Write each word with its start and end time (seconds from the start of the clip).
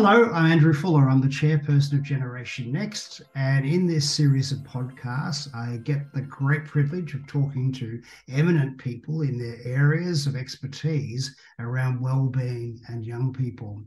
Hello, 0.00 0.30
I'm 0.32 0.52
Andrew 0.52 0.72
Fuller. 0.72 1.10
I'm 1.10 1.20
the 1.20 1.26
chairperson 1.26 1.94
of 1.94 2.04
Generation 2.04 2.70
Next. 2.70 3.20
And 3.34 3.66
in 3.66 3.84
this 3.84 4.08
series 4.08 4.52
of 4.52 4.58
podcasts, 4.58 5.52
I 5.52 5.78
get 5.78 6.12
the 6.14 6.20
great 6.20 6.66
privilege 6.66 7.14
of 7.14 7.26
talking 7.26 7.72
to 7.72 8.00
eminent 8.28 8.78
people 8.78 9.22
in 9.22 9.36
their 9.36 9.56
areas 9.64 10.28
of 10.28 10.36
expertise 10.36 11.34
around 11.58 12.00
well-being 12.00 12.80
and 12.86 13.04
young 13.04 13.32
people. 13.32 13.82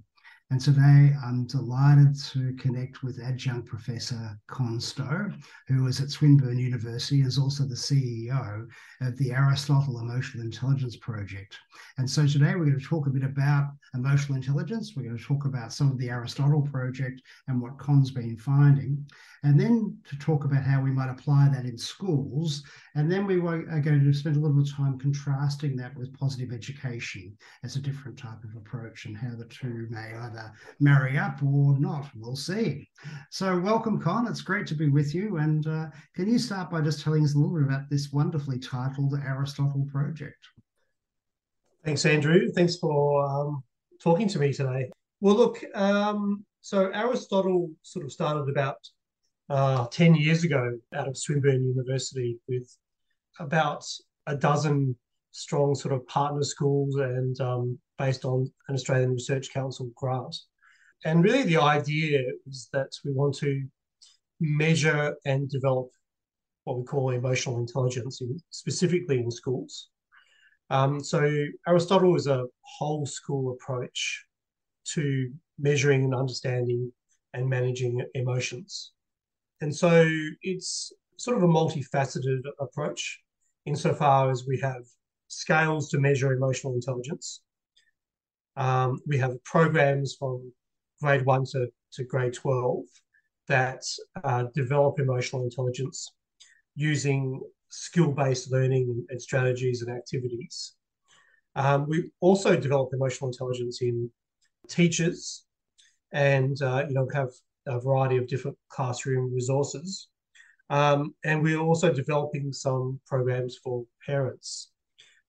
And 0.52 0.60
today 0.60 1.16
I'm 1.24 1.46
delighted 1.46 2.14
to 2.32 2.54
connect 2.60 3.04
with 3.04 3.22
adjunct 3.24 3.70
professor 3.70 4.38
Con 4.48 4.82
Stough, 4.82 5.34
who 5.70 5.88
is 5.88 6.02
at 6.02 6.10
Swinburne 6.10 6.60
University, 6.60 7.22
is 7.22 7.38
also 7.38 7.64
the 7.64 7.74
CEO 7.74 8.68
of 9.00 9.18
the 9.18 9.32
Aristotle 9.32 10.02
Emotional 10.02 10.44
Intelligence 10.44 10.98
Project. 10.98 11.58
And 11.98 12.10
so 12.10 12.28
today 12.28 12.54
we're 12.56 12.66
going 12.66 12.78
to 12.78 12.86
talk 12.86 13.08
a 13.08 13.12
bit 13.12 13.24
about 13.24 13.72
emotional 13.94 14.36
intelligence. 14.36 14.92
We're 14.94 15.04
going 15.04 15.18
to 15.18 15.24
talk 15.24 15.46
about 15.46 15.72
some 15.72 15.90
of 15.90 15.98
the 15.98 16.10
Aristotle 16.10 16.64
project 16.64 17.22
and 17.48 17.62
what 17.62 17.78
Con's 17.78 18.12
been 18.12 18.36
finding, 18.36 19.06
and 19.44 19.58
then 19.58 19.98
to 20.10 20.18
talk 20.18 20.44
about 20.44 20.64
how 20.64 20.82
we 20.82 20.92
might 20.92 21.10
apply 21.10 21.48
that 21.54 21.64
in 21.64 21.78
schools. 21.78 22.62
And 22.96 23.12
then 23.12 23.26
we 23.26 23.36
are 23.36 23.80
going 23.80 24.04
to 24.04 24.14
spend 24.14 24.36
a 24.36 24.40
little 24.40 24.58
bit 24.58 24.70
of 24.70 24.76
time 24.76 25.00
contrasting 25.00 25.76
that 25.78 25.96
with 25.96 26.18
positive 26.18 26.52
education 26.52 27.38
as 27.64 27.76
a 27.76 27.82
different 27.82 28.18
type 28.18 28.44
of 28.44 28.56
approach 28.58 29.06
and 29.06 29.16
how 29.16 29.36
the 29.38 29.46
two 29.46 29.88
may 29.90 30.14
either 30.16 30.32
either 30.32 30.52
marry 30.80 31.18
up 31.18 31.42
or 31.44 31.78
not. 31.78 32.10
We'll 32.16 32.36
see. 32.36 32.88
So, 33.30 33.60
welcome, 33.60 34.00
Con. 34.00 34.28
It's 34.28 34.42
great 34.42 34.68
to 34.68 34.76
be 34.76 34.90
with 34.90 35.14
you. 35.14 35.38
And 35.38 35.66
uh, 35.68 35.88
can 36.16 36.30
you 36.30 36.40
start 36.40 36.70
by 36.70 36.82
just 36.82 37.04
telling 37.04 37.24
us 37.24 37.36
a 37.36 37.38
little 37.38 37.56
bit 37.56 37.68
about 37.68 37.90
this 37.90 38.12
wonderfully 38.12 38.60
titled 38.60 39.14
Aristotle 39.14 39.88
Project? 39.92 40.48
Thanks, 41.84 42.06
Andrew. 42.06 42.52
Thanks 42.52 42.78
for 42.78 43.26
um, 43.26 43.64
talking 44.02 44.28
to 44.30 44.40
me 44.40 44.54
today. 44.54 44.90
Well, 45.20 45.36
look, 45.36 45.64
um, 45.76 46.46
so 46.62 46.92
Aristotle 46.92 47.72
sort 47.82 48.06
of 48.06 48.12
started 48.12 48.50
about 48.50 48.78
uh, 49.50 49.88
10 49.88 50.16
years 50.16 50.44
ago 50.44 50.78
out 50.94 51.08
of 51.08 51.18
Swinburne 51.18 51.66
University 51.66 52.38
with 52.48 52.76
about 53.40 53.86
a 54.28 54.36
dozen 54.36 54.96
strong 55.32 55.76
sort 55.76 55.94
of 55.94 56.06
partner 56.08 56.44
schools 56.44 56.96
and 56.96 57.40
um, 57.42 57.80
based 57.98 58.26
on 58.26 58.52
an 58.68 58.76
Australian 58.76 59.14
Research 59.14 59.52
Council 59.54 59.90
grant. 59.96 60.36
And 61.06 61.24
really, 61.24 61.44
the 61.44 61.58
idea 61.58 62.20
is 62.48 62.70
that 62.74 62.90
we 63.04 63.12
want 63.12 63.36
to 63.38 63.64
measure 64.40 65.16
and 65.26 65.50
develop 65.50 65.90
what 66.64 66.78
we 66.78 66.84
call 66.84 67.10
emotional 67.10 67.60
intelligence, 67.60 68.22
in, 68.22 68.40
specifically 68.52 69.20
in 69.20 69.32
schools. 69.32 69.90
Um, 70.70 71.04
so, 71.04 71.28
Aristotle 71.68 72.16
is 72.16 72.28
a 72.28 72.46
whole 72.62 73.06
school 73.06 73.54
approach 73.54 74.26
to 74.94 75.32
measuring 75.58 76.04
and 76.04 76.16
understanding 76.16 76.92
and 77.34 77.50
managing 77.50 78.04
emotions. 78.14 78.92
And 79.60 79.76
so, 79.76 80.08
it's 80.44 80.94
sort 81.24 81.38
of 81.38 81.44
a 81.44 81.48
multifaceted 81.48 82.42
approach 82.60 83.20
insofar 83.66 84.32
as 84.32 84.46
we 84.48 84.60
have 84.60 84.84
scales 85.28 85.90
to 85.90 86.00
measure 86.00 86.34
emotional 86.34 86.74
intelligence. 86.74 87.42
Um, 88.58 89.00
we 89.06 89.18
have 89.18 89.42
programs 89.44 90.16
from 90.16 90.52
grade 91.02 91.26
one 91.26 91.46
to, 91.46 91.68
to 91.94 92.04
grade 92.04 92.34
12 92.34 92.84
that 93.48 93.84
uh, 94.24 94.46
develop 94.54 95.00
emotional 95.00 95.44
intelligence 95.44 96.12
using 96.76 97.42
skill-based 97.70 98.52
learning 98.52 98.84
and, 98.90 99.06
and, 99.10 99.22
strategies 99.22 99.82
and 99.82 99.96
activities. 99.96 100.74
Um, 101.56 101.88
we 101.88 102.12
also 102.20 102.56
develop 102.56 102.90
emotional 102.94 103.30
intelligence 103.30 103.82
in 103.82 104.10
teachers 104.68 105.46
and 106.12 106.62
uh, 106.62 106.86
you 106.88 106.94
know 106.94 107.08
have 107.14 107.30
a 107.68 107.80
variety 107.80 108.18
of 108.18 108.28
different 108.28 108.58
classroom 108.70 109.34
resources. 109.34 110.08
Um, 110.72 111.14
and 111.24 111.44
we're 111.44 111.60
also 111.60 111.94
developing 111.94 112.52
some 112.52 113.00
programs 113.06 113.60
for 113.62 113.86
parents 114.06 114.72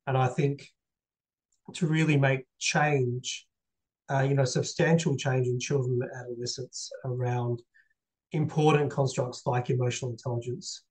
and 0.06 0.17
I 0.17 0.27
think 0.28 0.69
to 1.75 1.87
really 1.87 2.17
make 2.17 2.47
change, 2.59 3.47
uh, 4.11 4.21
you 4.21 4.34
know, 4.34 4.44
substantial 4.44 5.17
change 5.17 5.47
in 5.47 5.61
children 5.61 6.00
and 6.03 6.11
adolescents 6.21 6.91
around 7.05 7.62
important 8.33 8.91
constructs 8.91 9.43
like 9.47 9.71
emotional 9.71 10.11
intelligence, 10.11 10.83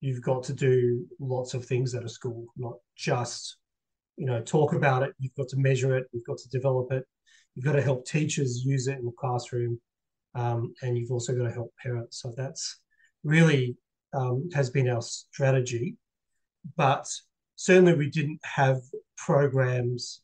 you've 0.00 0.22
got 0.22 0.42
to 0.44 0.52
do 0.52 1.06
lots 1.20 1.54
of 1.54 1.64
things 1.64 1.94
at 1.94 2.04
a 2.04 2.08
school, 2.08 2.46
not 2.56 2.74
just, 2.96 3.56
you 4.16 4.26
know, 4.26 4.42
talk 4.42 4.72
about 4.72 5.02
it. 5.02 5.14
You've 5.18 5.34
got 5.34 5.48
to 5.48 5.58
measure 5.58 5.96
it. 5.96 6.06
You've 6.12 6.26
got 6.26 6.38
to 6.38 6.48
develop 6.48 6.92
it. 6.92 7.04
You've 7.54 7.64
got 7.64 7.72
to 7.72 7.82
help 7.82 8.06
teachers 8.06 8.64
use 8.64 8.88
it 8.88 8.98
in 8.98 9.04
the 9.04 9.12
classroom. 9.12 9.80
Um, 10.34 10.74
and 10.82 10.98
you've 10.98 11.12
also 11.12 11.34
got 11.34 11.44
to 11.44 11.52
help 11.52 11.72
parents. 11.82 12.20
So 12.20 12.34
that's 12.36 12.80
really 13.24 13.76
um, 14.16 14.48
has 14.54 14.70
been 14.70 14.88
our 14.88 15.02
strategy. 15.02 15.96
But 16.76 17.06
certainly 17.56 17.94
we 17.94 18.10
didn't 18.10 18.40
have 18.42 18.78
programs 19.16 20.22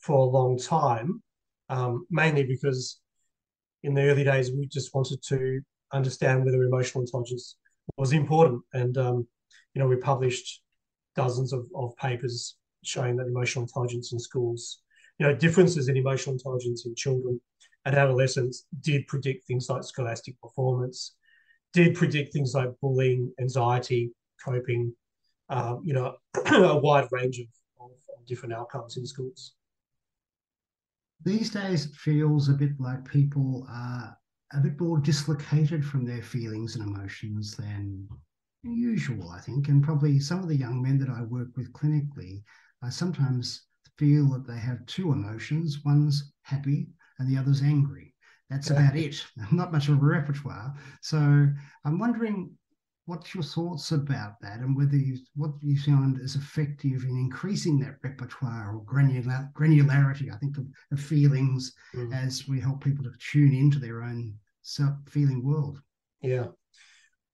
for 0.00 0.18
a 0.18 0.30
long 0.30 0.58
time, 0.58 1.22
um, 1.68 2.06
mainly 2.10 2.44
because 2.44 3.00
in 3.82 3.94
the 3.94 4.02
early 4.02 4.24
days 4.24 4.50
we 4.50 4.66
just 4.66 4.94
wanted 4.94 5.22
to 5.28 5.60
understand 5.92 6.44
whether 6.44 6.62
emotional 6.62 7.04
intelligence 7.04 7.56
was 7.96 8.12
important. 8.12 8.62
And, 8.72 8.96
um, 8.98 9.28
you 9.74 9.80
know, 9.80 9.88
we 9.88 9.96
published 9.96 10.62
dozens 11.14 11.52
of, 11.52 11.66
of 11.74 11.96
papers 11.96 12.56
showing 12.82 13.16
that 13.16 13.26
emotional 13.26 13.64
intelligence 13.64 14.12
in 14.12 14.18
schools, 14.18 14.80
you 15.18 15.26
know, 15.26 15.34
differences 15.34 15.88
in 15.88 15.96
emotional 15.96 16.34
intelligence 16.34 16.86
in 16.86 16.94
children 16.94 17.40
and 17.84 17.94
adolescents 17.94 18.66
did 18.80 19.06
predict 19.06 19.46
things 19.46 19.68
like 19.68 19.84
scholastic 19.84 20.40
performance, 20.40 21.16
did 21.74 21.94
predict 21.94 22.32
things 22.32 22.54
like 22.54 22.70
bullying, 22.80 23.32
anxiety, 23.40 24.12
coping, 24.42 24.94
um, 25.50 25.82
you 25.84 25.92
know, 25.92 26.16
a 26.46 26.78
wide 26.78 27.08
range 27.10 27.40
of, 27.40 27.46
of, 27.80 27.90
of 28.16 28.26
different 28.26 28.54
outcomes 28.54 28.96
in 28.96 29.04
schools. 29.04 29.54
These 31.24 31.50
days, 31.50 31.86
it 31.86 31.94
feels 31.94 32.48
a 32.48 32.52
bit 32.52 32.72
like 32.78 33.04
people 33.04 33.66
are 33.68 34.16
a 34.52 34.60
bit 34.60 34.80
more 34.80 34.98
dislocated 34.98 35.84
from 35.84 36.04
their 36.04 36.22
feelings 36.22 36.76
and 36.76 36.86
emotions 36.86 37.56
than 37.56 38.08
usual, 38.62 39.30
I 39.30 39.40
think. 39.40 39.68
And 39.68 39.82
probably 39.82 40.20
some 40.20 40.40
of 40.40 40.48
the 40.48 40.56
young 40.56 40.80
men 40.80 40.98
that 40.98 41.08
I 41.08 41.22
work 41.22 41.48
with 41.56 41.72
clinically, 41.72 42.42
I 42.82 42.90
sometimes 42.90 43.66
feel 43.98 44.28
that 44.30 44.46
they 44.46 44.58
have 44.58 44.84
two 44.86 45.12
emotions 45.12 45.80
one's 45.84 46.32
happy 46.42 46.88
and 47.18 47.28
the 47.28 47.38
other's 47.38 47.62
angry. 47.62 48.13
That's 48.54 48.70
about 48.70 48.96
it. 48.96 49.24
Not 49.52 49.72
much 49.72 49.88
of 49.88 50.00
a 50.00 50.06
repertoire. 50.06 50.72
So 51.02 51.16
I'm 51.18 51.98
wondering 51.98 52.52
what's 53.06 53.34
your 53.34 53.44
thoughts 53.44 53.92
about 53.92 54.40
that 54.40 54.60
and 54.60 54.76
whether 54.76 54.96
you 54.96 55.18
what 55.34 55.50
you 55.60 55.78
find 55.78 56.18
is 56.20 56.36
effective 56.36 57.04
in 57.04 57.18
increasing 57.18 57.78
that 57.78 57.96
repertoire 58.02 58.74
or 58.74 58.82
granular, 58.84 59.50
granularity 59.54 60.32
i 60.32 60.36
think 60.38 60.56
of, 60.56 60.64
of 60.90 60.98
feelings 60.98 61.74
mm. 61.94 62.14
as 62.14 62.48
we 62.48 62.58
help 62.58 62.82
people 62.82 63.04
to 63.04 63.12
tune 63.18 63.52
into 63.52 63.78
their 63.78 64.02
own 64.02 64.34
self 64.62 64.94
feeling 65.06 65.44
world 65.44 65.80
yeah 66.22 66.46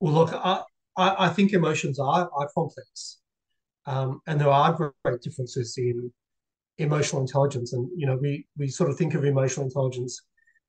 well 0.00 0.12
look 0.12 0.32
i 0.32 0.60
i, 0.97 1.26
I 1.26 1.28
think 1.28 1.52
emotions 1.52 2.00
are 2.00 2.28
are 2.34 2.50
complex 2.52 3.19
um, 3.87 4.20
and 4.26 4.41
there 4.41 4.50
are 4.50 4.92
great 5.04 5.22
differences 5.22 5.78
in 5.78 6.12
emotional 6.78 7.22
intelligence 7.22 7.75
and 7.75 7.88
you 7.94 8.06
know 8.06 8.16
we 8.16 8.47
we 8.58 8.66
sort 8.66 8.91
of 8.91 8.97
think 8.97 9.14
of 9.14 9.25
emotional 9.25 9.66
intelligence 9.66 10.20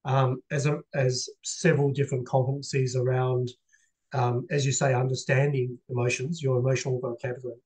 um, 0.05 0.41
as 0.51 0.65
a 0.65 0.79
as 0.93 1.29
several 1.43 1.91
different 1.91 2.27
competencies 2.27 2.95
around 2.95 3.51
um, 4.13 4.45
as 4.49 4.65
you 4.65 4.71
say, 4.71 4.93
understanding 4.93 5.77
emotions, 5.89 6.41
your 6.41 6.59
emotional 6.59 6.99
vocabulary, 6.99 7.59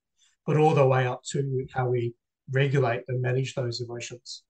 but 0.46 0.58
all 0.58 0.74
the 0.74 0.86
way 0.86 1.08
up 1.08 1.24
to 1.32 1.66
how 1.74 1.90
we 1.90 2.14
regulate 2.52 3.02
and 3.08 3.22
manage 3.22 3.56
those 3.56 3.82
emotions. 3.82 4.44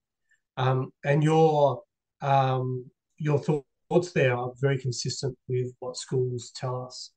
Um, 0.57 0.91
and 1.03 1.23
your 1.23 1.81
um, 2.21 2.89
your 3.17 3.39
thoughts 3.39 4.11
there 4.13 4.35
are 4.35 4.51
very 4.59 4.77
consistent 4.77 5.37
with 5.47 5.73
what 5.79 5.97
schools 5.97 6.51
tell 6.55 6.85
us. 6.85 7.11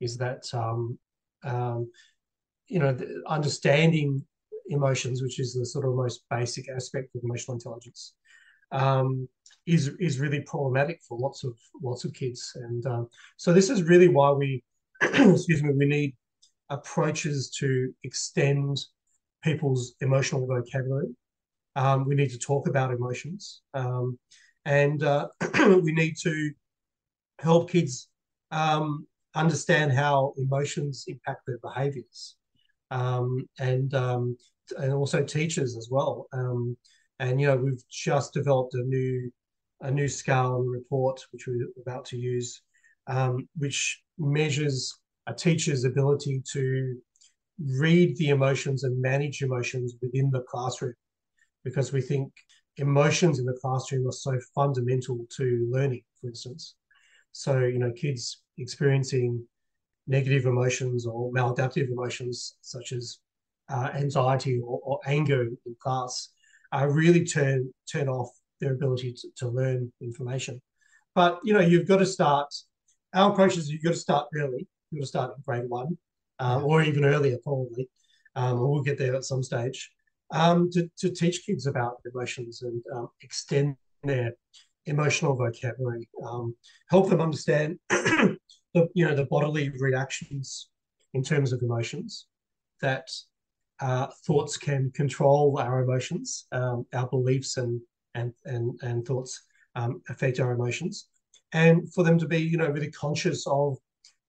Is 0.00 0.16
that 0.18 0.44
um, 0.52 0.98
um, 1.44 1.90
you 2.66 2.78
know 2.78 2.96
understanding 3.26 4.24
emotions, 4.68 5.22
which 5.22 5.40
is 5.40 5.54
the 5.54 5.64
sort 5.64 5.86
of 5.86 5.94
most 5.94 6.24
basic 6.30 6.68
aspect 6.68 7.14
of 7.14 7.22
emotional 7.24 7.56
intelligence, 7.56 8.12
um, 8.72 9.26
is 9.68 9.88
is 10.00 10.18
really 10.18 10.40
problematic 10.40 11.00
for 11.06 11.18
lots 11.18 11.44
of 11.44 11.54
lots 11.82 12.04
of 12.04 12.14
kids. 12.14 12.52
And 12.54 12.84
um, 12.86 13.08
so 13.36 13.52
this 13.52 13.68
is 13.68 13.82
really 13.82 14.08
why 14.08 14.30
we, 14.30 14.64
excuse 15.02 15.62
me, 15.62 15.72
we 15.76 15.86
need 15.86 16.16
approaches 16.70 17.50
to 17.58 17.92
extend 18.02 18.78
people's 19.44 19.94
emotional 20.00 20.46
vocabulary. 20.46 21.14
Um, 21.76 22.06
we 22.06 22.14
need 22.14 22.30
to 22.30 22.38
talk 22.38 22.66
about 22.66 22.92
emotions, 22.92 23.60
um, 23.74 24.18
and 24.64 25.02
uh, 25.02 25.28
we 25.82 25.92
need 25.92 26.14
to 26.22 26.50
help 27.38 27.70
kids 27.70 28.08
um, 28.50 29.06
understand 29.34 29.92
how 29.92 30.32
emotions 30.38 31.04
impact 31.06 31.42
their 31.46 31.58
behaviours, 31.58 32.36
um, 32.90 33.46
and 33.58 33.92
um, 33.94 34.36
and 34.78 34.92
also 34.92 35.22
teachers 35.22 35.76
as 35.76 35.88
well. 35.90 36.26
And 37.20 37.40
you 37.40 37.48
know, 37.48 37.56
we've 37.56 37.82
just 37.90 38.32
developed 38.32 38.74
a 38.74 38.82
new 38.82 39.30
a 39.80 39.90
new 39.90 40.08
scale 40.08 40.56
and 40.56 40.70
report, 40.70 41.20
which 41.32 41.46
we're 41.46 41.68
about 41.80 42.04
to 42.06 42.16
use, 42.16 42.62
um, 43.06 43.48
which 43.56 44.02
measures 44.18 44.92
a 45.26 45.34
teacher's 45.34 45.84
ability 45.84 46.42
to 46.52 46.96
read 47.78 48.16
the 48.16 48.28
emotions 48.28 48.84
and 48.84 49.00
manage 49.00 49.42
emotions 49.42 49.94
within 50.00 50.30
the 50.30 50.42
classroom 50.42 50.94
because 51.64 51.92
we 51.92 52.00
think 52.00 52.32
emotions 52.76 53.38
in 53.38 53.44
the 53.44 53.58
classroom 53.60 54.06
are 54.06 54.12
so 54.12 54.38
fundamental 54.54 55.26
to 55.36 55.68
learning, 55.70 56.02
for 56.20 56.28
instance. 56.28 56.74
So, 57.32 57.58
you 57.60 57.78
know, 57.78 57.92
kids 57.92 58.42
experiencing 58.56 59.44
negative 60.06 60.46
emotions 60.46 61.06
or 61.06 61.30
maladaptive 61.32 61.90
emotions 61.90 62.56
such 62.62 62.92
as 62.92 63.18
uh, 63.68 63.90
anxiety 63.94 64.58
or, 64.58 64.80
or, 64.82 64.98
anger 65.06 65.42
in 65.42 65.76
class 65.78 66.30
uh, 66.72 66.86
really 66.90 67.24
turn 67.24 67.70
turn 67.90 68.08
off 68.08 68.30
their 68.60 68.72
ability 68.72 69.12
to, 69.12 69.28
to 69.38 69.48
learn 69.48 69.92
information. 70.00 70.60
But 71.14 71.40
you 71.44 71.52
know, 71.52 71.60
you've 71.60 71.88
got 71.88 71.98
to 71.98 72.06
start. 72.06 72.52
Our 73.14 73.32
approach 73.32 73.56
is 73.56 73.70
you've 73.70 73.82
got 73.82 73.94
to 73.94 73.96
start 73.96 74.28
early. 74.34 74.66
You've 74.90 75.00
got 75.00 75.04
to 75.04 75.08
start 75.08 75.34
in 75.36 75.42
grade 75.44 75.68
one, 75.68 75.96
um, 76.38 76.64
or 76.64 76.82
even 76.82 77.04
earlier, 77.04 77.38
probably. 77.42 77.88
Um, 78.36 78.60
we'll 78.60 78.82
get 78.82 78.98
there 78.98 79.16
at 79.16 79.24
some 79.24 79.42
stage 79.42 79.90
um, 80.30 80.70
to, 80.72 80.90
to 80.98 81.10
teach 81.10 81.44
kids 81.44 81.66
about 81.66 82.00
emotions 82.12 82.62
and 82.62 82.82
um, 82.94 83.08
extend 83.22 83.76
their 84.04 84.32
emotional 84.86 85.34
vocabulary, 85.34 86.08
um, 86.24 86.54
help 86.88 87.08
them 87.08 87.20
understand 87.20 87.78
the 87.88 88.38
you 88.94 89.04
know 89.04 89.14
the 89.14 89.26
bodily 89.26 89.70
reactions 89.78 90.68
in 91.14 91.22
terms 91.22 91.52
of 91.52 91.62
emotions, 91.62 92.26
that 92.80 93.08
uh, 93.80 94.08
thoughts 94.26 94.56
can 94.56 94.90
control 94.92 95.58
our 95.58 95.82
emotions, 95.82 96.46
um, 96.52 96.86
our 96.92 97.08
beliefs 97.08 97.56
and 97.56 97.80
and 98.14 98.32
and 98.44 98.78
and 98.82 99.06
thoughts 99.06 99.42
um, 99.74 100.02
affect 100.08 100.40
our 100.40 100.52
emotions, 100.52 101.08
and 101.52 101.92
for 101.92 102.04
them 102.04 102.18
to 102.18 102.26
be 102.26 102.38
you 102.38 102.56
know 102.56 102.68
really 102.68 102.90
conscious 102.90 103.46
of 103.46 103.76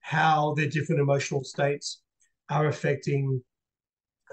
how 0.00 0.54
their 0.54 0.68
different 0.68 1.00
emotional 1.00 1.44
states 1.44 2.02
are 2.48 2.66
affecting 2.66 3.42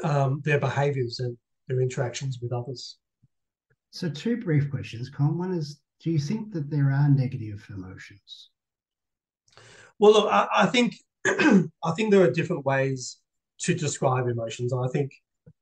um, 0.04 0.42
their 0.44 0.60
behaviors 0.60 1.20
and 1.20 1.38
their 1.68 1.82
interactions 1.82 2.40
with 2.42 2.52
others. 2.52 2.98
So, 3.92 4.10
two 4.10 4.38
brief 4.38 4.70
questions, 4.70 5.10
Con. 5.10 5.38
One 5.38 5.54
is 5.54 5.80
Do 6.00 6.12
you 6.12 6.20
think 6.20 6.54
that 6.54 6.70
there 6.70 6.92
are 6.92 7.10
negative 7.10 7.66
emotions? 7.70 8.50
Well, 10.00 10.14
look, 10.14 10.32
I, 10.32 10.48
I 10.56 10.66
think 10.68 10.96
I 11.26 11.92
think 11.96 12.12
there 12.12 12.22
are 12.22 12.32
different 12.32 12.66
ways 12.66 13.18
to 13.60 13.74
describe 13.74 14.28
emotions. 14.28 14.74
I 14.74 14.88
think 14.90 15.12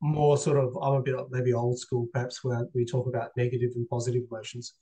more 0.01 0.37
sort 0.37 0.57
of 0.57 0.77
I'm 0.81 0.93
a 0.93 1.01
bit 1.01 1.15
maybe 1.29 1.53
old 1.53 1.79
school, 1.79 2.07
perhaps, 2.13 2.43
where 2.43 2.67
we 2.73 2.85
talk 2.85 3.07
about 3.07 3.31
negative 3.37 3.71
and 3.75 3.87
positive 3.89 4.23
emotions, 4.29 4.73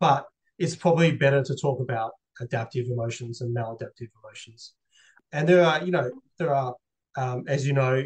but 0.00 0.26
it's 0.58 0.76
probably 0.76 1.12
better 1.12 1.42
to 1.42 1.56
talk 1.56 1.80
about 1.80 2.12
adaptive 2.40 2.86
emotions 2.86 3.40
and 3.40 3.54
maladaptive 3.54 4.08
emotions. 4.22 4.74
And 5.32 5.48
there 5.48 5.64
are, 5.64 5.82
you 5.82 5.90
know, 5.90 6.10
there 6.38 6.54
are 6.54 6.74
um, 7.16 7.44
as 7.46 7.66
you 7.66 7.72
know, 7.72 8.02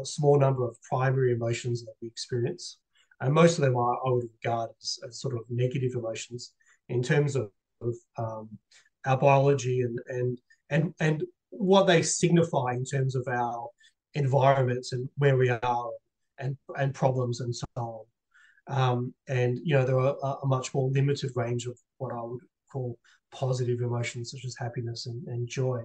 a 0.00 0.04
small 0.04 0.38
number 0.38 0.66
of 0.66 0.76
primary 0.82 1.32
emotions 1.32 1.84
that 1.84 1.94
we 2.00 2.08
experience. 2.08 2.78
And 3.20 3.32
most 3.32 3.58
of 3.58 3.64
them 3.64 3.76
are, 3.76 3.94
I 4.06 4.10
would 4.10 4.28
regard 4.42 4.70
as, 4.80 4.98
as 5.06 5.20
sort 5.20 5.34
of 5.34 5.40
negative 5.48 5.92
emotions 5.94 6.52
in 6.88 7.02
terms 7.02 7.36
of, 7.36 7.50
of 7.80 7.94
um, 8.16 8.48
our 9.06 9.16
biology 9.16 9.82
and, 9.82 9.98
and, 10.08 10.38
and, 10.70 10.94
and 11.00 11.24
what 11.50 11.86
they 11.86 12.02
signify 12.02 12.72
in 12.72 12.84
terms 12.84 13.14
of 13.14 13.26
our 13.28 13.68
environments 14.14 14.92
and 14.92 15.08
where 15.18 15.36
we 15.36 15.48
are 15.50 15.90
and, 16.38 16.56
and 16.76 16.94
problems 16.94 17.40
and 17.40 17.54
so 17.54 17.66
on. 17.76 18.04
Um, 18.66 19.14
and, 19.28 19.58
you 19.64 19.74
know, 19.74 19.84
there 19.84 19.98
are 19.98 20.16
a, 20.22 20.26
a, 20.42 20.46
much 20.46 20.72
more 20.74 20.90
limited 20.90 21.32
range 21.34 21.66
of 21.66 21.76
what 21.98 22.12
I 22.12 22.22
would 22.22 22.40
call 22.70 22.98
positive 23.32 23.80
emotions, 23.80 24.30
such 24.30 24.44
as 24.44 24.54
happiness 24.58 25.06
and, 25.06 25.26
and 25.26 25.48
joy. 25.48 25.82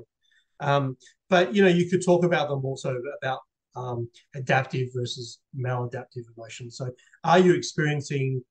Um, 0.60 0.98
but 1.30 1.54
you 1.54 1.64
know, 1.64 1.70
you 1.70 1.90
could 1.90 2.06
talk 2.06 2.24
about 2.24 2.50
them 2.50 2.64
also 2.64 2.96
about 3.22 3.40
um, 3.76 4.10
adaptive 4.36 4.90
versus 4.96 5.40
maladaptive 5.58 6.24
emotions. 6.38 6.78
So, 6.78 6.92
are 7.24 7.40
you 7.40 7.54
experiencing 7.54 8.44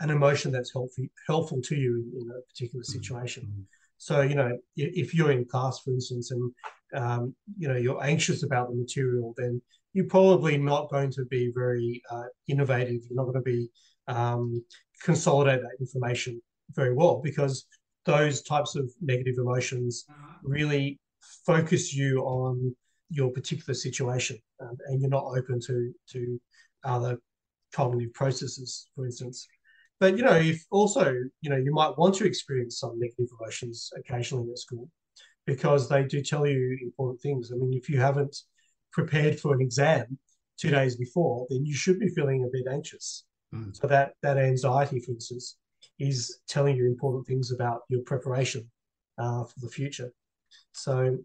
an 0.00 0.10
emotion 0.10 0.52
that's 0.52 0.72
helpful 0.72 1.06
helpful 1.26 1.60
to 1.62 1.74
you 1.74 1.96
in, 1.96 2.22
in 2.22 2.30
a 2.30 2.40
particular 2.52 2.82
mm-hmm. 2.82 2.92
situation? 2.92 3.44
Mm-hmm. 3.44 3.62
So, 3.98 4.22
you 4.22 4.34
know, 4.34 4.56
if 4.76 5.14
you're 5.14 5.32
in 5.32 5.44
class, 5.44 5.80
for 5.80 5.90
instance, 5.90 6.30
and 6.30 6.52
um, 6.94 7.34
you 7.58 7.68
know 7.68 7.76
you're 7.76 8.02
anxious 8.02 8.42
about 8.42 8.70
the 8.70 8.76
material, 8.76 9.34
then 9.36 9.60
you're 9.92 10.06
probably 10.06 10.56
not 10.56 10.90
going 10.90 11.10
to 11.12 11.24
be 11.24 11.52
very 11.54 12.02
uh, 12.10 12.24
innovative. 12.48 13.00
You're 13.08 13.16
not 13.16 13.32
going 13.32 13.42
to 13.44 13.50
be 13.50 13.70
um, 14.06 14.64
consolidate 15.02 15.62
that 15.62 15.76
information 15.80 16.40
very 16.74 16.94
well 16.94 17.20
because 17.22 17.66
those 18.04 18.42
types 18.42 18.76
of 18.76 18.90
negative 19.00 19.34
emotions 19.38 20.06
really 20.42 20.98
focus 21.44 21.94
you 21.94 22.20
on 22.20 22.74
your 23.10 23.30
particular 23.30 23.74
situation 23.74 24.38
um, 24.60 24.76
and 24.86 25.00
you're 25.00 25.10
not 25.10 25.24
open 25.36 25.60
to 25.60 25.92
to 26.08 26.40
other 26.84 27.18
cognitive 27.74 28.12
processes 28.14 28.88
for 28.94 29.04
instance 29.04 29.46
but 29.98 30.16
you 30.16 30.22
know 30.22 30.36
if 30.36 30.64
also 30.70 31.12
you 31.40 31.50
know 31.50 31.56
you 31.56 31.72
might 31.72 31.96
want 31.98 32.14
to 32.14 32.24
experience 32.24 32.78
some 32.78 32.98
negative 32.98 33.26
emotions 33.40 33.90
occasionally 33.96 34.50
at 34.50 34.58
school 34.58 34.88
because 35.52 35.88
they 35.88 36.02
do 36.04 36.20
tell 36.22 36.46
you 36.46 36.78
important 36.82 37.20
things 37.20 37.52
i 37.52 37.56
mean 37.56 37.72
if 37.72 37.88
you 37.90 37.98
haven't 38.08 38.36
prepared 38.92 39.38
for 39.38 39.54
an 39.54 39.60
exam 39.60 40.06
two 40.60 40.70
days 40.70 40.96
before 40.96 41.46
then 41.50 41.64
you 41.64 41.74
should 41.74 41.98
be 41.98 42.08
feeling 42.08 42.44
a 42.44 42.52
bit 42.56 42.66
anxious 42.76 43.24
mm. 43.54 43.74
so 43.76 43.86
that 43.86 44.12
that 44.22 44.38
anxiety 44.38 44.98
for 45.00 45.12
instance 45.12 45.56
is 45.98 46.40
telling 46.48 46.76
you 46.76 46.86
important 46.86 47.26
things 47.26 47.52
about 47.52 47.80
your 47.88 48.02
preparation 48.02 48.62
uh, 49.18 49.44
for 49.44 49.58
the 49.60 49.68
future 49.68 50.10
so, 50.72 51.18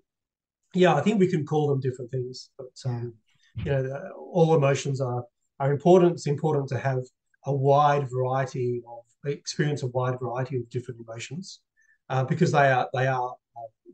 yeah, 0.73 0.95
I 0.95 1.01
think 1.01 1.19
we 1.19 1.27
can 1.27 1.45
call 1.45 1.67
them 1.67 1.79
different 1.79 2.11
things, 2.11 2.49
but 2.57 2.71
um, 2.85 3.13
you 3.55 3.71
know, 3.71 4.11
all 4.33 4.55
emotions 4.55 5.01
are 5.01 5.23
are 5.59 5.71
important. 5.71 6.13
It's 6.13 6.27
important 6.27 6.67
to 6.69 6.77
have 6.77 6.99
a 7.45 7.53
wide 7.53 8.09
variety 8.09 8.81
of 8.87 9.31
experience, 9.31 9.83
a 9.83 9.87
wide 9.87 10.19
variety 10.19 10.57
of 10.57 10.69
different 10.69 10.99
emotions, 11.07 11.61
uh, 12.09 12.23
because 12.23 12.51
they 12.51 12.71
are 12.71 12.89
they 12.93 13.07
are 13.07 13.35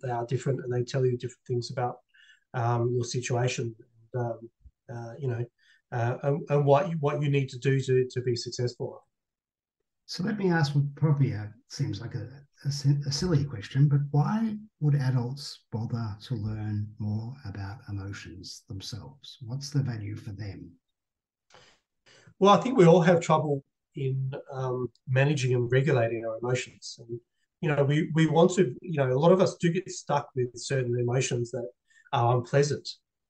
they 0.02 0.10
are 0.10 0.26
different 0.26 0.62
and 0.62 0.74
they 0.74 0.84
tell 0.84 1.06
you 1.06 1.18
different 1.18 1.46
things 1.48 1.72
about 1.72 1.98
um, 2.54 2.92
your 2.94 3.04
situation. 3.04 3.76
And, 4.14 4.26
um, 4.26 4.50
uh, 4.94 5.14
you 5.20 5.28
know, 5.28 5.46
uh, 5.92 6.18
and, 6.24 6.42
and, 6.50 6.66
what 6.66 6.90
you, 6.90 6.98
what 7.00 7.22
you 7.22 7.30
need 7.30 7.50
to 7.50 7.60
do 7.60 7.80
to 7.80 8.08
to 8.10 8.22
be 8.22 8.36
successful. 8.36 9.04
So 10.06 10.24
let 10.24 10.38
me 10.38 10.52
ask 10.52 10.76
what 10.76 10.94
probably 10.96 11.34
uh, 11.34 11.46
seems 11.70 12.02
like 12.02 12.16
a, 12.16 12.28
a, 12.66 12.70
a, 13.08 13.12
silly 13.12 13.46
question, 13.46 13.88
but 13.88 14.02
why 14.12 14.58
would 14.82 14.96
adults 14.96 15.62
bother 15.72 16.18
to 16.24 16.36
learn 16.36 16.88
more 17.00 17.34
about 17.46 17.78
emotions 17.88 18.64
themselves? 18.68 19.38
What's 19.42 19.70
the 19.70 19.82
value 19.82 20.18
for 20.18 20.32
them? 20.32 20.72
Well, 22.40 22.54
I 22.54 22.62
think 22.62 22.78
we 22.78 22.86
all 22.86 23.02
have 23.02 23.22
trouble 23.22 23.64
in 23.96 24.34
um, 24.52 24.90
managing 25.08 25.54
and 25.54 25.72
regulating 25.72 26.26
our 26.26 26.38
emotions. 26.40 27.00
And, 27.00 27.20
you 27.62 27.74
know, 27.74 27.84
we, 27.84 28.10
we 28.14 28.26
want 28.26 28.52
to, 28.56 28.76
you 28.82 28.98
know, 28.98 29.12
a 29.12 29.18
lot 29.18 29.32
of 29.32 29.40
us 29.40 29.56
do 29.56 29.72
get 29.72 29.90
stuck 29.90 30.30
with 30.36 30.50
certain 30.56 31.00
emotions 31.00 31.52
that 31.52 31.68
are 32.12 32.36
unpleasant. 32.36 32.88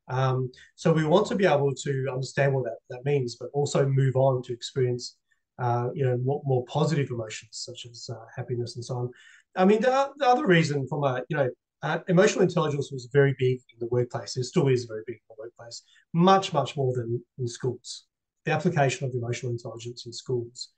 Um, 0.08 0.52
so 0.76 0.92
we 0.92 1.06
want 1.06 1.28
to 1.28 1.36
be 1.36 1.46
able 1.46 1.74
to 1.74 2.08
understand 2.12 2.54
what 2.54 2.64
that, 2.64 2.78
that 2.90 3.06
means, 3.06 3.36
but 3.40 3.50
also 3.54 3.86
move 3.86 4.16
on 4.16 4.42
to 4.44 4.54
experience 4.54 5.18
uh, 5.60 5.90
you 5.94 6.04
know, 6.04 6.18
more, 6.24 6.42
more, 6.44 6.66
positive 6.66 7.12
emotions 7.12 7.50
such 7.52 7.86
as 7.86 8.10
uh, 8.12 8.26
happiness 8.36 8.76
and 8.76 8.86
so 8.86 8.96
on. 8.96 9.10
I 9.56 9.66
mean, 9.66 9.82
the, 9.82 10.10
the, 10.18 10.28
other 10.28 10.48
reason 10.48 10.88
from 10.88 11.04
a, 11.04 11.22
you 11.30 11.38
know, 11.38 11.50
uh, 11.84 12.00
emotional 12.08 12.44
intelligence 12.44 12.92
was 12.92 13.10
very 13.14 13.36
big 13.38 13.60
in 13.72 13.80
the 13.80 13.88
workplace. 13.92 14.38
It 14.38 14.46
still 14.46 14.70
is 14.70 14.86
very 14.86 15.04
big 15.06 15.18
in 15.18 15.22
the 15.30 15.36
workplace, 15.38 15.84
much, 16.14 16.52
much 16.52 16.76
more 16.76 16.94
than 16.96 17.24
in 17.38 17.48
schools. 17.48 18.06
The 18.46 18.54
application 18.54 19.08
of 19.08 19.14
emotional 19.14 19.52
intelligence 19.52 20.06
in 20.06 20.14
schools 20.14 20.70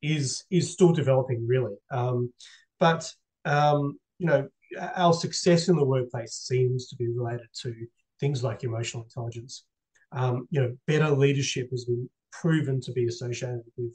is 0.00 0.44
is 0.50 0.72
still 0.72 0.92
developing, 0.92 1.46
really. 1.46 1.74
Um, 1.90 2.32
but 2.80 3.12
um, 3.44 3.98
you 4.18 4.26
know, 4.26 4.48
our 4.96 5.12
success 5.12 5.68
in 5.68 5.76
the 5.76 5.84
workplace 5.84 6.34
seems 6.34 6.88
to 6.88 6.96
be 6.96 7.08
related 7.08 7.46
to 7.62 7.74
things 8.18 8.42
like 8.42 8.64
emotional 8.64 9.04
intelligence. 9.04 9.64
Um, 10.12 10.48
you 10.50 10.60
know, 10.60 10.76
better 10.86 11.10
leadership 11.10 11.70
has 11.70 11.84
been 11.84 12.08
proven 12.32 12.80
to 12.80 12.92
be 12.92 13.06
associated 13.06 13.62
with 13.76 13.90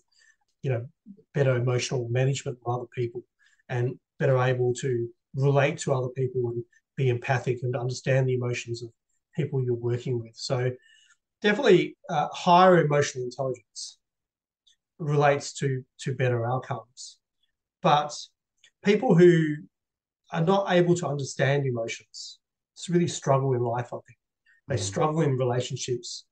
you 0.62 0.72
know 0.72 0.86
better 1.34 1.56
emotional 1.56 2.08
management 2.10 2.58
of 2.65 2.74
other 2.74 2.88
people 2.96 3.22
and 3.70 3.98
better 4.20 4.38
able 4.39 4.74
to 4.74 5.08
relate 5.36 5.77
to 5.77 5.94
other 5.94 6.10
people 6.10 6.50
and 6.50 6.63
be 6.96 7.10
empathic 7.10 7.60
and 7.62 7.75
understand 7.75 8.27
the 8.27 8.34
emotions 8.34 8.82
of 8.82 8.89
people 9.36 9.63
you're 9.63 9.75
working 9.75 10.20
with 10.20 10.36
so 10.36 10.72
definitely 11.42 11.96
uh, 12.10 12.27
higher 12.32 12.84
emotional 12.84 13.24
intelligence 13.24 14.00
relates 14.98 15.54
to 15.54 15.84
to 16.00 16.15
better 16.15 16.46
outcomes 16.46 17.18
but 17.82 18.12
people 18.86 19.15
who 19.15 19.56
are 20.32 20.44
not 20.44 20.72
able 20.72 20.96
to 20.96 21.08
understand 21.08 21.65
emotions 21.65 22.39
really 22.89 23.08
struggle 23.08 23.54
in 23.54 23.62
life 23.62 23.88
i 23.88 23.98
think 24.06 24.20
they 24.68 24.75
mm. 24.75 24.80
struggle 24.80 25.22
in 25.22 25.38
relationships 25.38 26.25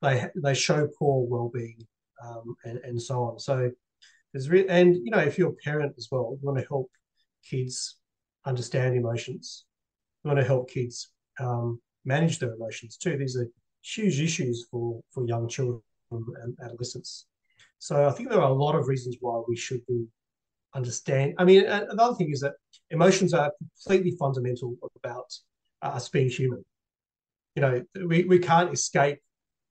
they 0.00 0.26
they 0.36 0.54
show 0.54 0.88
poor 0.98 1.26
well-being 1.26 1.86
um, 2.24 2.56
and, 2.64 2.78
and 2.78 3.00
so 3.00 3.22
on. 3.24 3.38
So 3.38 3.70
There's 4.32 4.48
re- 4.48 4.68
and 4.68 4.96
you 4.96 5.10
know, 5.10 5.18
if 5.18 5.38
you're 5.38 5.50
a 5.50 5.64
parent 5.64 5.94
as 5.96 6.08
well, 6.10 6.36
you 6.40 6.46
want 6.46 6.58
to 6.58 6.66
help 6.68 6.90
kids 7.48 7.96
understand 8.44 8.96
emotions. 8.96 9.64
You 10.22 10.28
want 10.28 10.40
to 10.40 10.46
help 10.46 10.70
kids 10.70 11.10
um, 11.40 11.80
manage 12.04 12.38
their 12.38 12.54
emotions 12.54 12.96
too. 12.96 13.16
These 13.16 13.36
are 13.36 13.48
huge 13.82 14.20
issues 14.20 14.66
for 14.70 15.00
for 15.10 15.26
young 15.26 15.48
children 15.48 15.80
and 16.10 16.56
adolescents. 16.62 17.26
So 17.78 18.08
I 18.08 18.12
think 18.12 18.28
there 18.28 18.40
are 18.40 18.50
a 18.50 18.62
lot 18.64 18.74
of 18.74 18.88
reasons 18.88 19.16
why 19.20 19.40
we 19.48 19.56
should 19.56 19.84
be 19.86 20.06
understand. 20.74 21.34
I 21.38 21.44
mean, 21.44 21.64
another 21.66 22.14
thing 22.14 22.30
is 22.30 22.40
that 22.40 22.54
emotions 22.90 23.34
are 23.34 23.52
completely 23.58 24.16
fundamental 24.18 24.76
about 24.96 25.32
uh, 25.82 25.88
us 25.88 26.08
being 26.08 26.28
human. 26.28 26.64
You 27.54 27.62
know, 27.62 27.84
we, 28.06 28.24
we 28.24 28.38
can't 28.38 28.72
escape 28.72 29.18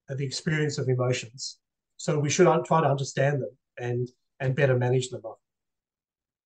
the 0.10 0.26
experience 0.26 0.78
of 0.78 0.90
emotions. 0.90 1.60
So 1.98 2.20
we 2.20 2.30
should 2.30 2.48
try 2.66 2.82
to 2.82 2.88
understand 2.88 3.42
them 3.42 3.58
and 3.78 4.10
and 4.40 4.56
better 4.56 4.78
manage 4.78 5.10
them. 5.10 5.22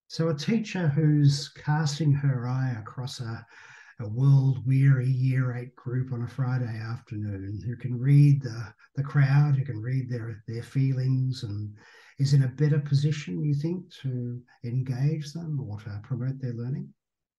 So 0.08 0.30
a 0.30 0.36
teacher 0.36 0.88
who's 0.88 1.50
casting 1.50 2.12
her 2.14 2.48
eye 2.48 2.76
across 2.80 3.20
a, 3.20 3.46
a 4.00 4.08
world 4.08 4.66
weary 4.66 5.08
year 5.10 5.56
eight 5.56 5.76
group 5.76 6.14
on 6.14 6.24
a 6.24 6.28
Friday 6.28 6.80
afternoon 6.80 7.62
who 7.66 7.76
can 7.76 8.00
read 8.00 8.42
the, 8.42 8.74
the 8.96 9.04
crowd, 9.04 9.56
who 9.56 9.66
can 9.66 9.82
read 9.82 10.10
their 10.10 10.44
their 10.48 10.64
feelings 10.64 11.44
and 11.44 11.74
is 12.22 12.34
in 12.34 12.44
a 12.44 12.48
better 12.48 12.80
position, 12.80 13.44
you 13.44 13.56
think, 13.56 13.92
to 14.04 14.40
engage 14.64 15.34
them 15.34 15.60
or 15.68 15.80
to 15.80 16.00
promote 16.04 16.40
their 16.40 16.54
learning? 16.54 16.88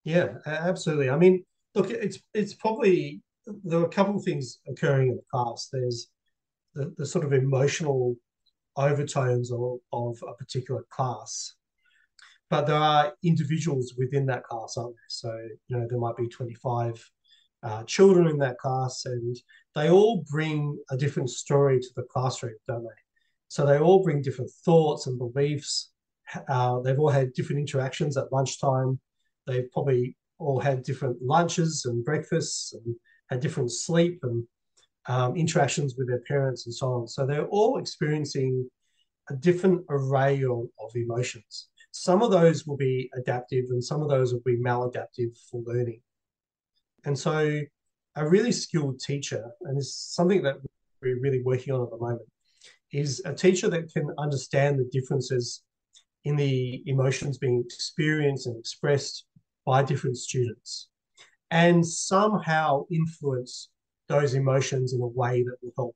Yeah, 0.03 0.35
absolutely. 0.45 1.09
I 1.09 1.15
mean, 1.15 1.45
look, 1.73 1.89
it's 1.89 2.19
it's 2.33 2.53
probably 2.53 3.21
there 3.63 3.79
are 3.79 3.85
a 3.85 3.89
couple 3.89 4.17
of 4.17 4.23
things 4.23 4.59
occurring 4.67 5.09
in 5.09 5.15
the 5.15 5.23
class. 5.31 5.69
There's 5.71 6.09
the, 6.75 6.93
the 6.97 7.05
sort 7.05 7.23
of 7.23 7.31
emotional 7.31 8.15
overtones 8.75 9.51
of, 9.51 9.79
of 9.93 10.17
a 10.27 10.33
particular 10.33 10.85
class. 10.89 11.53
But 12.49 12.67
there 12.67 12.75
are 12.75 13.13
individuals 13.23 13.93
within 13.97 14.25
that 14.27 14.43
class, 14.43 14.75
aren't 14.77 14.95
there? 14.95 15.09
So, 15.09 15.31
you 15.67 15.77
know, 15.77 15.87
there 15.89 15.99
might 15.99 16.17
be 16.17 16.27
25 16.27 17.11
uh, 17.63 17.83
children 17.83 18.27
in 18.27 18.37
that 18.39 18.57
class, 18.57 19.05
and 19.05 19.37
they 19.75 19.89
all 19.89 20.25
bring 20.29 20.77
a 20.91 20.97
different 20.97 21.29
story 21.29 21.79
to 21.79 21.89
the 21.95 22.03
classroom, 22.03 22.55
don't 22.67 22.83
they? 22.83 23.02
So 23.53 23.67
they 23.67 23.77
all 23.77 24.01
bring 24.01 24.23
different 24.23 24.49
thoughts 24.65 25.05
and 25.05 25.19
beliefs. 25.19 25.91
Uh, 26.49 26.79
they've 26.79 26.97
all 26.97 27.11
had 27.11 27.33
different 27.33 27.59
interactions 27.59 28.17
at 28.17 28.33
lunchtime. 28.33 28.99
They've 29.45 29.71
probably 29.71 30.17
all 30.39 30.59
had 30.59 30.81
different 30.81 31.21
lunches 31.21 31.85
and 31.85 32.03
breakfasts 32.03 32.73
and 32.73 32.95
had 33.29 33.41
different 33.41 33.71
sleep 33.71 34.21
and 34.23 34.43
um, 35.05 35.35
interactions 35.35 35.93
with 35.95 36.07
their 36.07 36.23
parents 36.27 36.65
and 36.65 36.73
so 36.73 36.93
on. 36.93 37.07
So 37.07 37.27
they're 37.27 37.45
all 37.45 37.77
experiencing 37.77 38.67
a 39.29 39.35
different 39.35 39.85
array 39.87 40.43
of, 40.45 40.63
of 40.79 40.91
emotions. 40.95 41.67
Some 41.91 42.23
of 42.23 42.31
those 42.31 42.65
will 42.65 42.77
be 42.77 43.11
adaptive 43.15 43.65
and 43.69 43.83
some 43.83 44.01
of 44.01 44.09
those 44.09 44.33
will 44.33 44.41
be 44.43 44.57
maladaptive 44.57 45.37
for 45.51 45.61
learning. 45.63 46.01
And 47.05 47.15
so 47.15 47.61
a 48.15 48.27
really 48.27 48.51
skilled 48.51 48.99
teacher, 48.99 49.45
and 49.61 49.77
it's 49.77 49.93
something 49.93 50.41
that 50.41 50.55
we're 51.03 51.19
really 51.19 51.43
working 51.43 51.71
on 51.71 51.83
at 51.83 51.91
the 51.91 51.97
moment, 51.97 52.27
is 52.93 53.21
a 53.25 53.33
teacher 53.33 53.69
that 53.69 53.91
can 53.91 54.07
understand 54.17 54.79
the 54.79 54.89
differences 54.91 55.63
in 56.23 56.35
the 56.35 56.81
emotions 56.85 57.37
being 57.37 57.61
experienced 57.65 58.47
and 58.47 58.57
expressed 58.57 59.25
by 59.65 59.83
different 59.83 60.17
students 60.17 60.89
and 61.51 61.85
somehow 61.85 62.85
influence 62.91 63.69
those 64.07 64.33
emotions 64.33 64.93
in 64.93 65.01
a 65.01 65.07
way 65.07 65.43
that 65.43 65.57
will 65.61 65.73
help 65.75 65.95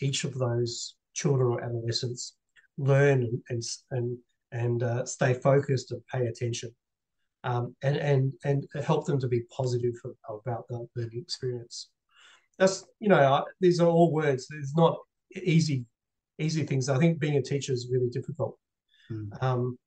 each 0.00 0.24
of 0.24 0.34
those 0.34 0.96
children 1.14 1.52
or 1.52 1.62
adolescents 1.62 2.34
learn 2.78 3.22
and 3.48 3.64
and 3.90 4.18
and, 4.54 4.82
uh, 4.82 5.06
stay 5.06 5.32
focused 5.32 5.92
and 5.92 6.02
pay 6.12 6.26
attention 6.26 6.70
um, 7.44 7.74
and 7.82 7.96
and 7.96 8.32
and 8.44 8.66
help 8.84 9.06
them 9.06 9.18
to 9.18 9.28
be 9.28 9.42
positive 9.56 9.94
about 10.28 10.66
the 10.68 10.86
learning 10.94 11.20
experience. 11.20 11.88
That's 12.58 12.84
you 13.00 13.08
know 13.08 13.44
these 13.60 13.80
are 13.80 13.88
all 13.88 14.12
words. 14.12 14.46
It's 14.50 14.76
not 14.76 14.98
easy 15.34 15.86
easy 16.42 16.64
things. 16.64 16.88
I 16.88 16.98
think 16.98 17.18
being 17.18 17.36
a 17.36 17.42
teacher 17.42 17.72
is 17.72 17.90
really 17.90 18.10
difficult. 18.10 18.58
Mm. 19.10 19.42
Um, 19.42 19.78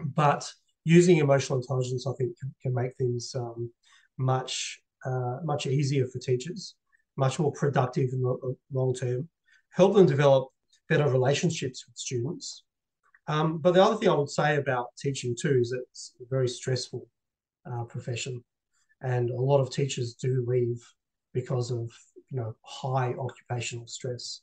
but 0.00 0.50
using 0.84 1.18
emotional 1.18 1.58
intelligence, 1.58 2.06
I 2.06 2.12
think, 2.18 2.38
can, 2.38 2.54
can 2.62 2.74
make 2.74 2.96
things 2.96 3.32
um, 3.34 3.70
much 4.18 4.80
uh, 5.04 5.38
much 5.44 5.66
easier 5.66 6.06
for 6.06 6.18
teachers, 6.18 6.74
much 7.16 7.38
more 7.38 7.52
productive 7.52 8.12
in 8.12 8.20
the 8.20 8.56
long 8.72 8.92
term, 8.94 9.28
help 9.70 9.94
them 9.94 10.06
develop 10.06 10.48
better 10.88 11.08
relationships 11.08 11.86
with 11.86 11.96
students. 11.96 12.64
Um, 13.28 13.58
but 13.58 13.74
the 13.74 13.84
other 13.84 13.96
thing 13.96 14.08
I 14.08 14.14
would 14.14 14.30
say 14.30 14.56
about 14.56 14.86
teaching 14.98 15.36
too 15.40 15.58
is 15.60 15.70
that 15.70 15.84
it's 15.90 16.14
a 16.20 16.24
very 16.28 16.48
stressful 16.48 17.06
uh, 17.70 17.84
profession, 17.84 18.42
and 19.02 19.30
a 19.30 19.40
lot 19.40 19.60
of 19.60 19.70
teachers 19.70 20.14
do 20.14 20.44
leave 20.46 20.82
because 21.32 21.70
of 21.70 21.90
you 22.30 22.38
know 22.38 22.56
high 22.62 23.14
occupational 23.18 23.86
stress. 23.86 24.40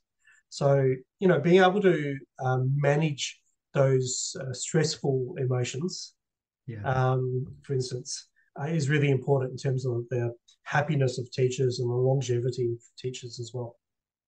So, 0.49 0.93
you 1.19 1.27
know, 1.27 1.39
being 1.39 1.61
able 1.61 1.81
to 1.81 2.17
um, 2.39 2.71
manage 2.75 3.39
those 3.73 4.35
uh, 4.39 4.53
stressful 4.53 5.35
emotions, 5.37 6.13
yeah. 6.65 6.83
um, 6.83 7.45
for 7.63 7.73
instance, 7.73 8.27
uh, 8.59 8.65
is 8.65 8.89
really 8.89 9.09
important 9.09 9.51
in 9.51 9.57
terms 9.57 9.85
of 9.85 10.05
the 10.09 10.33
happiness 10.63 11.19
of 11.19 11.29
teachers 11.31 11.79
and 11.79 11.89
the 11.89 11.93
longevity 11.93 12.71
of 12.71 12.79
teachers 12.97 13.39
as 13.39 13.51
well. 13.53 13.75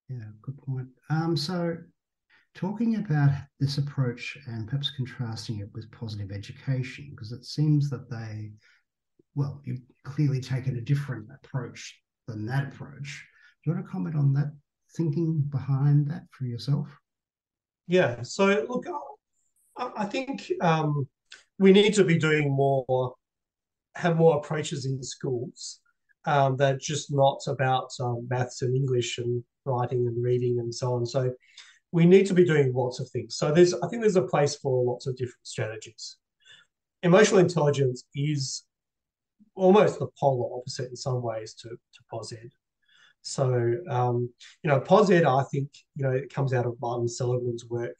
Yeah, 0.09 0.25
good 0.41 0.57
point. 0.57 0.88
Um, 1.09 1.36
so, 1.36 1.77
talking 2.55 2.95
about 2.95 3.31
this 3.59 3.77
approach 3.77 4.38
and 4.47 4.67
perhaps 4.67 4.91
contrasting 4.95 5.59
it 5.59 5.69
with 5.74 5.91
positive 5.91 6.31
education, 6.31 7.09
because 7.12 7.31
it 7.31 7.45
seems 7.45 7.89
that 7.89 8.09
they, 8.09 8.51
well, 9.36 9.62
you've 9.65 9.81
clearly 10.03 10.41
taken 10.41 10.77
a 10.77 10.81
different 10.81 11.27
approach 11.43 12.00
than 12.27 12.45
that 12.45 12.67
approach. 12.67 13.25
Do 13.63 13.71
you 13.71 13.75
want 13.75 13.86
to 13.86 13.91
comment 13.91 14.15
on 14.15 14.33
that 14.33 14.51
thinking 14.96 15.41
behind 15.50 16.10
that 16.12 16.24
for 16.32 16.46
yourself? 16.46 16.88
Yeah. 17.88 18.22
So 18.22 18.65
look, 18.70 18.86
I 19.77 20.06
think 20.06 20.51
um, 20.62 21.08
we 21.60 21.72
need 21.72 21.94
to 21.96 22.03
be 22.03 22.17
doing 22.17 22.51
more, 22.51 23.13
have 23.96 24.17
more 24.17 24.38
approaches 24.38 24.86
in 24.86 24.98
the 24.98 25.06
schools 25.06 25.79
um, 26.25 26.58
that 26.58 26.82
just 26.82 27.12
not 27.12 27.39
about 27.48 27.89
um, 28.00 28.27
maths 28.29 28.62
and 28.62 28.75
English 28.75 29.17
and 29.17 29.44
writing 29.65 30.08
and 30.08 30.24
reading 30.24 30.60
and 30.60 30.74
so 30.74 30.94
on. 30.94 31.06
So 31.06 31.34
we 31.91 32.06
need 32.06 32.25
to 32.27 32.34
be 32.34 32.46
doing 32.46 32.74
lots 32.74 33.00
of 33.00 33.10
things. 33.10 33.38
So 33.38 33.51
there's, 33.51 33.74
I 33.74 33.88
think 33.88 34.01
there's 34.01 34.17
a 34.17 34.22
place 34.22 34.56
for 34.56 34.84
lots 34.84 35.08
of 35.08 35.15
different 35.15 35.36
strategies. 35.44 36.17
Emotional 37.03 37.39
intelligence 37.39 38.03
is 38.13 38.63
almost 39.56 40.00
the 40.00 40.08
polar 40.20 40.58
opposite 40.58 40.89
in 40.89 40.96
some 40.96 41.22
ways 41.22 41.53
to, 41.53 41.70
to 41.70 42.00
PosEd. 42.12 42.50
So, 43.27 43.75
um, 43.89 44.29
you 44.63 44.69
know, 44.69 44.79
PosEd, 44.79 45.25
I 45.25 45.43
think, 45.51 45.69
you 45.98 46.05
know, 46.05 46.12
it 46.12 46.34
comes 46.34 46.53
out 46.53 46.65
of 46.65 46.77
Martin 46.79 47.10
Seligman's 47.10 47.65
work. 47.65 47.98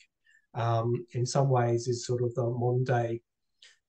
Um, 0.54 1.06
in 1.12 1.26
some 1.26 1.50
ways, 1.50 1.90
is 1.90 2.06
sort 2.06 2.24
of 2.24 2.34
the 2.34 2.46
modern 2.46 2.86
day 2.86 3.22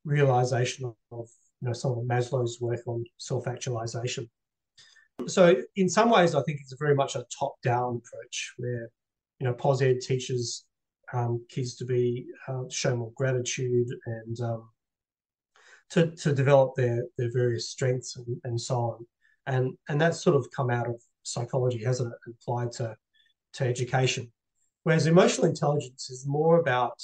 realization 0.04 0.92
of, 1.12 1.28
you 1.60 1.68
know, 1.68 1.72
some 1.72 1.92
of 1.92 1.98
Maslow's 1.98 2.60
work 2.60 2.80
on 2.88 3.04
self 3.18 3.46
actualization. 3.46 4.28
So, 5.28 5.62
in 5.76 5.88
some 5.88 6.10
ways, 6.10 6.34
I 6.34 6.42
think 6.42 6.58
it's 6.60 6.74
very 6.76 6.96
much 6.96 7.14
a 7.14 7.24
top 7.38 7.54
down 7.62 8.02
approach 8.04 8.54
where, 8.56 8.90
you 9.38 9.46
know, 9.46 9.54
PosEd 9.54 10.00
teaches 10.00 10.64
um, 11.12 11.46
kids 11.48 11.76
to 11.76 11.84
be 11.84 12.26
uh, 12.48 12.64
show 12.68 12.96
more 12.96 13.12
gratitude 13.14 13.86
and 14.06 14.40
um, 14.40 14.68
to, 15.90 16.10
to 16.16 16.32
develop 16.34 16.74
their, 16.74 17.04
their 17.16 17.30
various 17.32 17.70
strengths 17.70 18.16
and, 18.16 18.40
and 18.42 18.60
so 18.60 18.74
on. 18.74 19.06
And, 19.46 19.78
and 19.88 20.00
that's 20.00 20.20
sort 20.20 20.34
of 20.34 20.48
come 20.54 20.68
out 20.68 20.88
of 20.88 21.00
psychology, 21.32 21.82
hasn't 21.84 22.12
it, 22.12 22.34
applied 22.40 22.72
to, 22.72 22.96
to 23.54 23.64
education. 23.64 24.32
Whereas 24.82 25.06
emotional 25.06 25.46
intelligence 25.46 26.10
is 26.10 26.26
more 26.26 26.60
about 26.60 26.94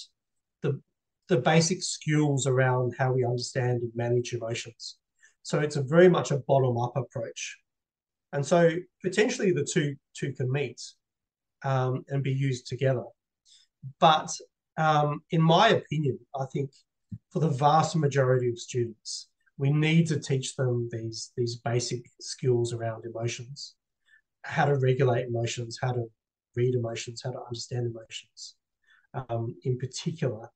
the, 0.63 0.81
the 1.29 1.39
basic 1.39 1.83
skills 1.83 2.47
around 2.47 2.95
how 2.99 3.13
we 3.13 3.25
understand 3.25 3.83
and 3.83 3.93
manage 3.95 4.33
emotions. 4.33 4.97
So 5.43 5.61
it's 5.61 5.77
a 5.77 5.83
very 5.83 6.09
much 6.09 6.31
a 6.31 6.39
bottom 6.39 6.79
up 6.79 6.97
approach. 6.97 7.59
And 8.33 8.45
so 8.45 8.71
potentially 9.03 9.53
the 9.53 9.69
two, 9.71 9.97
two 10.17 10.33
can 10.33 10.51
meet 10.51 10.81
um, 11.63 12.05
and 12.09 12.23
be 12.23 12.33
used 12.33 12.67
together. 12.67 13.05
But 14.01 14.31
um, 14.77 15.21
in 15.31 15.43
my 15.43 15.69
opinion, 15.69 16.19
I 16.35 16.47
think 16.53 16.71
for 17.31 17.41
the 17.41 17.51
vast 17.51 17.97
majority 17.97 18.49
of 18.49 18.59
students, 18.59 19.29
we 19.57 19.71
need 19.71 20.07
to 20.09 20.19
teach 20.19 20.57
them 20.57 20.89
these, 20.91 21.33
these 21.37 21.57
basic 21.57 22.05
skills 22.21 22.73
around 22.73 23.05
emotions 23.05 23.75
how 24.45 24.67
to 24.67 24.77
regulate 24.77 25.27
emotions, 25.27 25.79
how 25.81 25.93
to 25.93 26.05
read 26.55 26.75
emotions, 26.75 27.23
how 27.25 27.33
to 27.33 27.41
understand 27.41 27.87
emotions, 27.87 28.55
um, 29.15 29.55
in 29.65 29.79
particular, 29.79 30.49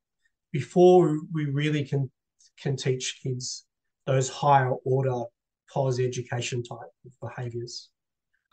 before 0.53 1.19
we 1.33 1.47
really 1.47 1.85
can 1.85 2.11
can 2.61 2.77
teach 2.77 3.21
kids 3.23 3.67
those 4.07 4.29
higher 4.29 4.73
order 4.85 5.25
POS 5.73 6.01
education 6.01 6.63
type 6.63 6.91
of 7.07 7.13
behaviors. 7.21 7.91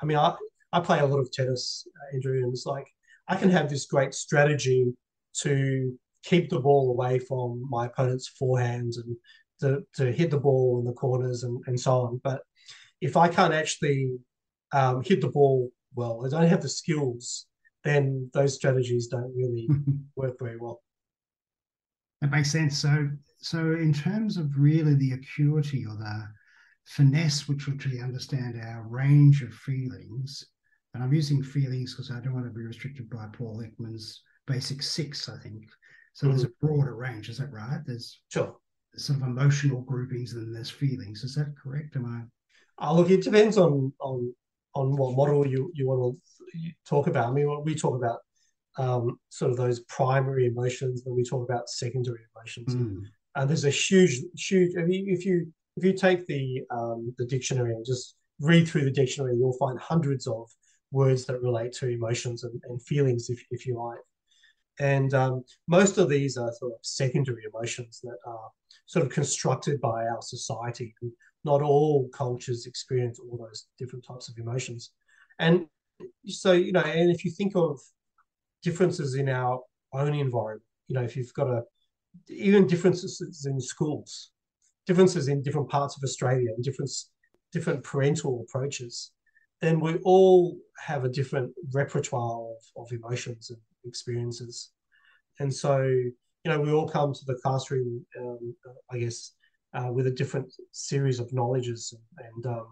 I 0.01 0.05
mean, 0.05 0.17
I, 0.17 0.35
I 0.71 0.79
play 0.81 0.99
a 0.99 1.05
lot 1.05 1.19
of 1.19 1.31
tennis, 1.31 1.87
uh, 1.87 2.15
Andrew, 2.15 2.43
and 2.43 2.53
it's 2.53 2.65
like 2.65 2.85
I 3.27 3.35
can 3.35 3.49
have 3.49 3.69
this 3.69 3.85
great 3.85 4.13
strategy 4.13 4.93
to 5.41 5.97
keep 6.23 6.49
the 6.49 6.59
ball 6.59 6.91
away 6.91 7.19
from 7.19 7.65
my 7.69 7.85
opponent's 7.85 8.31
forehands 8.41 8.97
and 8.97 9.15
to, 9.61 9.83
to 9.95 10.11
hit 10.11 10.31
the 10.31 10.39
ball 10.39 10.79
in 10.79 10.85
the 10.85 10.93
corners 10.93 11.43
and, 11.43 11.61
and 11.67 11.79
so 11.79 12.01
on. 12.01 12.21
But 12.23 12.41
if 13.01 13.15
I 13.15 13.27
can't 13.27 13.53
actually 13.53 14.11
um, 14.71 15.03
hit 15.03 15.21
the 15.21 15.29
ball 15.29 15.71
well, 15.95 16.25
I 16.25 16.29
don't 16.29 16.49
have 16.49 16.61
the 16.61 16.69
skills, 16.69 17.47
then 17.83 18.29
those 18.33 18.55
strategies 18.55 19.07
don't 19.07 19.33
really 19.35 19.67
work 20.15 20.37
very 20.39 20.57
well. 20.57 20.81
That 22.21 22.31
makes 22.31 22.51
sense. 22.51 22.77
So, 22.77 23.09
so 23.39 23.59
in 23.59 23.93
terms 23.93 24.37
of 24.37 24.57
really 24.57 24.95
the 24.95 25.13
acuity 25.13 25.85
or 25.85 25.95
the 25.95 26.27
finesse, 26.85 27.47
which 27.47 27.67
would 27.67 27.85
really 27.85 28.01
understand 28.01 28.59
our 28.61 28.85
range 28.87 29.41
of 29.41 29.53
feelings, 29.53 30.43
and 30.93 31.03
I'm 31.03 31.13
using 31.13 31.43
feelings 31.43 31.93
because 31.93 32.11
I 32.11 32.19
don't 32.19 32.33
want 32.33 32.45
to 32.45 32.51
be 32.51 32.65
restricted 32.65 33.09
by 33.09 33.27
Paul 33.33 33.63
Ekman's 33.63 34.21
basic 34.47 34.81
six, 34.81 35.27
I 35.29 35.37
think. 35.39 35.65
So 36.13 36.27
mm-hmm. 36.27 36.37
there's 36.37 36.49
a 36.49 36.65
broader 36.65 36.95
range, 36.95 37.29
is 37.29 37.37
that 37.37 37.51
right? 37.51 37.81
There's 37.85 38.21
sure 38.31 38.55
sort 38.97 39.21
of 39.21 39.27
emotional 39.27 39.81
groupings 39.81 40.33
and 40.33 40.55
there's 40.55 40.69
feelings. 40.69 41.23
Is 41.23 41.35
that 41.35 41.53
correct? 41.61 41.95
Am 41.95 42.05
I? 42.05 42.85
Oh, 42.85 42.95
look, 42.95 43.09
it 43.09 43.23
depends 43.23 43.57
on 43.57 43.93
on 43.99 44.33
on 44.75 44.95
what 44.95 45.15
model 45.15 45.47
you 45.47 45.71
you 45.73 45.87
want 45.87 46.15
to 46.15 46.71
talk 46.87 47.07
about. 47.07 47.29
I 47.29 47.31
mean, 47.31 47.63
we 47.63 47.75
talk 47.75 47.95
about 47.95 48.19
um, 48.77 49.19
sort 49.29 49.51
of 49.51 49.57
those 49.57 49.79
primary 49.81 50.47
emotions, 50.47 51.03
then 51.03 51.15
we 51.15 51.23
talk 51.23 51.47
about 51.47 51.69
secondary 51.69 52.21
emotions. 52.35 52.75
Mm. 52.75 53.01
And 53.35 53.49
there's 53.49 53.65
a 53.65 53.69
huge, 53.69 54.21
huge. 54.37 54.73
If 54.75 54.89
you 54.89 55.03
if 55.07 55.25
you, 55.25 55.53
if 55.77 55.83
you 55.83 55.93
take 55.93 56.25
the 56.25 56.61
um, 56.71 57.13
the 57.17 57.25
dictionary 57.25 57.73
and 57.73 57.85
just 57.85 58.15
read 58.39 58.67
through 58.67 58.85
the 58.85 58.91
dictionary, 58.91 59.35
you'll 59.35 59.57
find 59.57 59.79
hundreds 59.79 60.27
of 60.27 60.49
words 60.91 61.25
that 61.25 61.41
relate 61.41 61.73
to 61.73 61.89
emotions 61.89 62.43
and, 62.43 62.61
and 62.69 62.81
feelings, 62.83 63.29
if 63.29 63.43
if 63.51 63.65
you 63.65 63.81
like. 63.81 63.99
And 64.79 65.13
um, 65.13 65.43
most 65.67 65.97
of 65.97 66.09
these 66.09 66.37
are 66.37 66.51
sort 66.53 66.73
of 66.73 66.79
secondary 66.81 67.43
emotions 67.53 68.01
that 68.03 68.17
are 68.27 68.49
sort 68.85 69.05
of 69.05 69.11
constructed 69.11 69.79
by 69.79 70.05
our 70.05 70.21
society. 70.21 70.93
And 71.01 71.11
not 71.45 71.61
all 71.61 72.09
cultures 72.13 72.65
experience 72.65 73.19
all 73.19 73.37
those 73.37 73.67
different 73.77 74.05
types 74.05 74.27
of 74.27 74.37
emotions. 74.37 74.91
And 75.39 75.67
so, 76.25 76.51
you 76.53 76.71
know, 76.71 76.81
and 76.81 77.09
if 77.11 77.23
you 77.23 77.31
think 77.31 77.55
of 77.55 77.79
differences 78.63 79.15
in 79.15 79.29
our 79.29 79.61
own 79.93 80.13
environment, 80.13 80.63
you 80.87 80.95
know, 80.95 81.03
if 81.03 81.15
you've 81.15 81.33
got 81.33 81.47
a, 81.47 81.61
even 82.27 82.67
differences 82.67 83.45
in 83.45 83.59
schools, 83.59 84.31
differences 84.87 85.27
in 85.27 85.41
different 85.41 85.69
parts 85.69 85.95
of 85.95 86.03
Australia 86.03 86.49
and 86.55 86.63
different, 86.63 86.91
different 87.51 87.83
parental 87.83 88.45
approaches, 88.47 89.11
then 89.61 89.79
we 89.79 89.95
all 90.03 90.57
have 90.77 91.05
a 91.05 91.09
different 91.09 91.51
repertoire 91.73 92.41
of, 92.51 92.83
of 92.83 92.91
emotions 92.91 93.49
and 93.49 93.59
experiences. 93.85 94.71
And 95.39 95.53
so, 95.53 95.81
you 95.81 96.51
know, 96.51 96.59
we 96.59 96.71
all 96.71 96.87
come 96.87 97.13
to 97.13 97.25
the 97.25 97.39
classroom, 97.43 98.05
um, 98.19 98.55
I 98.91 98.99
guess, 98.99 99.31
uh, 99.75 99.91
with 99.91 100.07
a 100.07 100.11
different 100.11 100.51
series 100.71 101.19
of 101.19 101.31
knowledges 101.33 101.93
and 102.17 102.45
um, 102.45 102.67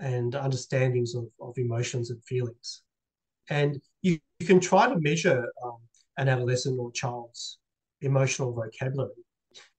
and 0.00 0.34
understandings 0.34 1.14
of, 1.14 1.26
of 1.40 1.56
emotions 1.58 2.10
and 2.10 2.22
feelings. 2.24 2.82
And 3.50 3.80
you, 4.00 4.18
you 4.40 4.46
can 4.46 4.58
try 4.58 4.88
to 4.88 4.98
measure 4.98 5.44
um, 5.64 5.78
an 6.16 6.28
adolescent 6.28 6.78
or 6.78 6.90
child's 6.92 7.58
emotional 8.00 8.52
vocabulary 8.52 9.12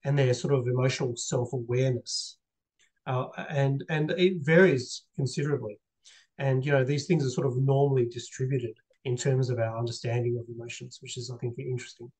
and 0.04 0.18
their 0.18 0.32
sort 0.32 0.54
of 0.54 0.66
emotional 0.66 1.14
self-awareness. 1.16 2.38
Uh, 3.06 3.26
and 3.50 3.84
and 3.90 4.12
it 4.12 4.34
varies 4.40 5.02
considerably. 5.14 5.78
And 6.38 6.64
you 6.64 6.72
know, 6.72 6.84
these 6.84 7.06
things 7.06 7.26
are 7.26 7.30
sort 7.30 7.46
of 7.46 7.56
normally 7.58 8.06
distributed 8.06 8.74
in 9.04 9.16
terms 9.16 9.50
of 9.50 9.58
our 9.58 9.78
understanding 9.78 10.38
of 10.38 10.46
emotions, 10.54 10.98
which 11.02 11.18
is, 11.18 11.30
I 11.30 11.36
think, 11.36 11.58
interesting. 11.58 12.10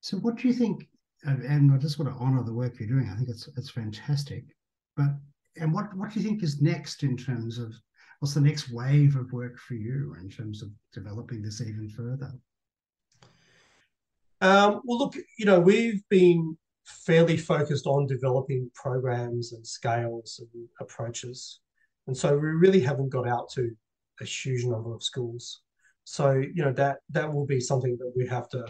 So, 0.00 0.16
what 0.18 0.36
do 0.36 0.48
you 0.48 0.54
think? 0.54 0.88
And 1.26 1.72
I 1.72 1.76
just 1.76 1.98
want 1.98 2.12
to 2.12 2.22
honour 2.22 2.44
the 2.44 2.54
work 2.54 2.78
you're 2.78 2.88
doing. 2.88 3.10
I 3.10 3.16
think 3.16 3.28
it's 3.28 3.48
it's 3.56 3.70
fantastic. 3.70 4.44
But 4.96 5.10
and 5.56 5.72
what 5.72 5.94
what 5.96 6.12
do 6.12 6.20
you 6.20 6.26
think 6.26 6.42
is 6.42 6.62
next 6.62 7.02
in 7.02 7.16
terms 7.16 7.58
of 7.58 7.74
what's 8.20 8.34
the 8.34 8.40
next 8.40 8.70
wave 8.70 9.16
of 9.16 9.32
work 9.32 9.58
for 9.58 9.74
you 9.74 10.16
in 10.20 10.30
terms 10.30 10.62
of 10.62 10.70
developing 10.92 11.42
this 11.42 11.60
even 11.60 11.88
further? 11.88 12.32
Um, 14.40 14.82
well, 14.84 14.98
look, 14.98 15.16
you 15.38 15.46
know, 15.46 15.58
we've 15.58 16.02
been 16.10 16.56
fairly 16.84 17.36
focused 17.36 17.86
on 17.86 18.06
developing 18.06 18.70
programs 18.74 19.52
and 19.52 19.66
scales 19.66 20.40
and 20.40 20.68
approaches, 20.80 21.60
and 22.06 22.16
so 22.16 22.34
we 22.34 22.48
really 22.48 22.80
haven't 22.80 23.08
got 23.08 23.26
out 23.26 23.50
to 23.54 23.70
a 24.20 24.24
huge 24.24 24.64
number 24.64 24.94
of 24.94 25.02
schools. 25.02 25.62
So 26.04 26.34
you 26.34 26.64
know 26.64 26.72
that 26.74 26.98
that 27.10 27.32
will 27.32 27.46
be 27.46 27.60
something 27.60 27.96
that 27.98 28.12
we 28.16 28.28
have 28.28 28.48
to 28.50 28.64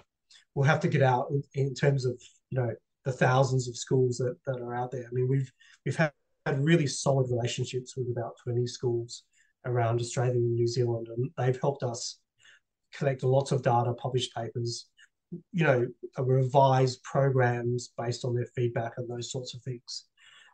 we'll 0.54 0.66
have 0.66 0.81
to 0.81 0.88
get 0.88 1.02
out 1.02 1.26
in, 1.31 1.42
in 1.54 1.74
terms 1.74 2.07
of 2.07 2.20
you 2.50 2.59
know 2.59 2.70
the 3.04 3.12
thousands 3.12 3.68
of 3.68 3.76
schools 3.76 4.18
that, 4.18 4.37
that 4.46 4.61
are 4.61 4.74
out 4.74 4.90
there. 4.90 5.04
I 5.04 5.12
mean, 5.12 5.28
we've 5.28 5.50
we've 5.85 5.96
had, 5.96 6.12
really 6.59 6.87
solid 6.87 7.28
relationships 7.28 7.96
with 7.96 8.06
about 8.09 8.37
20 8.44 8.68
schools 8.68 9.24
around 9.64 10.00
Australia 10.00 10.35
and 10.35 10.54
New 10.54 10.68
Zealand, 10.68 11.09
and 11.09 11.28
they've 11.37 11.61
helped 11.61 11.82
us 11.82 12.20
collect 12.94 13.24
lots 13.24 13.50
of 13.50 13.62
data, 13.62 13.92
publish 13.94 14.32
papers, 14.32 14.87
you 15.52 15.64
know, 15.64 15.88
revise 16.18 16.98
programs 16.98 17.92
based 17.98 18.24
on 18.24 18.32
their 18.32 18.46
feedback 18.54 18.92
and 18.96 19.09
those 19.11 19.32
sorts 19.32 19.54
of 19.54 19.62
things. 19.62 20.04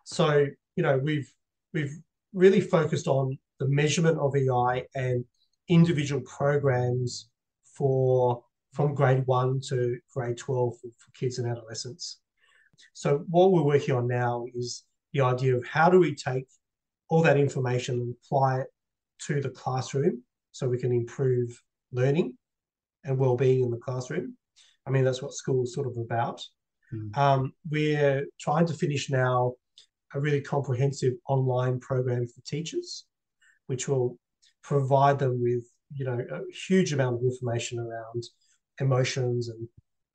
So, 0.05 0.47
you 0.77 0.83
know, 0.83 0.97
we've 0.97 1.31
we've 1.75 1.95
really 2.33 2.63
focused 2.63 3.07
on 3.07 3.39
the 3.61 3.69
measurement 3.69 4.19
of 4.19 4.35
EI 4.35 4.87
and 4.95 5.25
individual 5.69 6.23
programs 6.23 7.29
for 7.77 8.43
from 8.73 8.95
grade 8.95 9.23
one 9.27 9.61
to 9.69 9.99
grade 10.15 10.37
12 10.39 10.75
for, 10.81 10.89
for 10.89 11.11
kids 11.15 11.39
and 11.39 11.51
adolescents. 11.51 12.21
So 12.95 13.25
what 13.29 13.53
we're 13.53 13.63
working 13.63 13.95
on 13.95 14.07
now 14.07 14.47
is 14.55 14.85
the 15.13 15.21
idea 15.21 15.57
of 15.57 15.65
how 15.67 15.91
do 15.91 15.99
we 15.99 16.15
take 16.15 16.47
all 17.09 17.23
that 17.23 17.37
information 17.37 17.97
and 17.97 18.15
apply 18.25 18.61
it 18.61 18.67
to 19.27 19.41
the 19.41 19.51
classroom 19.51 20.23
so 20.53 20.69
we 20.69 20.79
can 20.79 20.93
improve 20.93 21.63
learning 21.93 22.37
and 23.05 23.19
well-being 23.19 23.63
in 23.63 23.71
the 23.71 23.77
classroom. 23.77 24.37
I 24.87 24.91
mean, 24.91 25.05
that's 25.05 25.23
what 25.23 25.35
school 25.35 25.63
is 25.65 25.75
sort 25.75 25.87
of 25.87 25.97
about. 25.99 26.43
Mm. 26.93 27.17
Um, 27.17 27.53
we're 27.71 28.27
trying 28.41 28.67
to 28.67 28.75
finish 28.75 29.11
now 29.11 29.55
a 30.15 30.21
really 30.21 30.41
comprehensive 30.41 31.15
online 31.29 31.81
program 31.81 32.27
for 32.27 32.41
teachers, 32.47 33.05
which 33.67 33.89
will 33.89 34.19
provide 34.63 35.19
them 35.19 35.41
with 35.43 35.65
you 35.95 36.05
know 36.05 36.19
a 36.31 36.41
huge 36.67 36.93
amount 36.93 37.17
of 37.17 37.23
information 37.23 37.79
around 37.79 38.25
emotions 38.81 39.49
and 39.49 39.69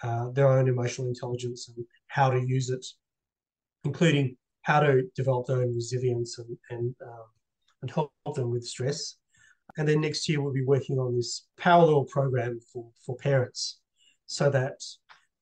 uh, 0.03 0.29
their 0.31 0.47
own 0.47 0.67
emotional 0.67 1.07
intelligence 1.07 1.69
and 1.69 1.85
how 2.07 2.29
to 2.29 2.39
use 2.39 2.69
it, 2.69 2.85
including 3.83 4.37
how 4.61 4.79
to 4.79 5.03
develop 5.15 5.47
their 5.47 5.61
own 5.61 5.73
resilience 5.73 6.37
and 6.39 6.57
and, 6.69 6.95
um, 7.03 7.25
and 7.81 7.91
help 7.91 8.11
them 8.35 8.51
with 8.51 8.65
stress. 8.65 9.15
And 9.77 9.87
then 9.87 10.01
next 10.01 10.27
year 10.27 10.41
we'll 10.41 10.53
be 10.53 10.65
working 10.65 10.97
on 10.97 11.15
this 11.15 11.47
parallel 11.57 12.05
program 12.05 12.59
for 12.71 12.89
for 13.05 13.15
parents, 13.17 13.79
so 14.25 14.49
that 14.49 14.79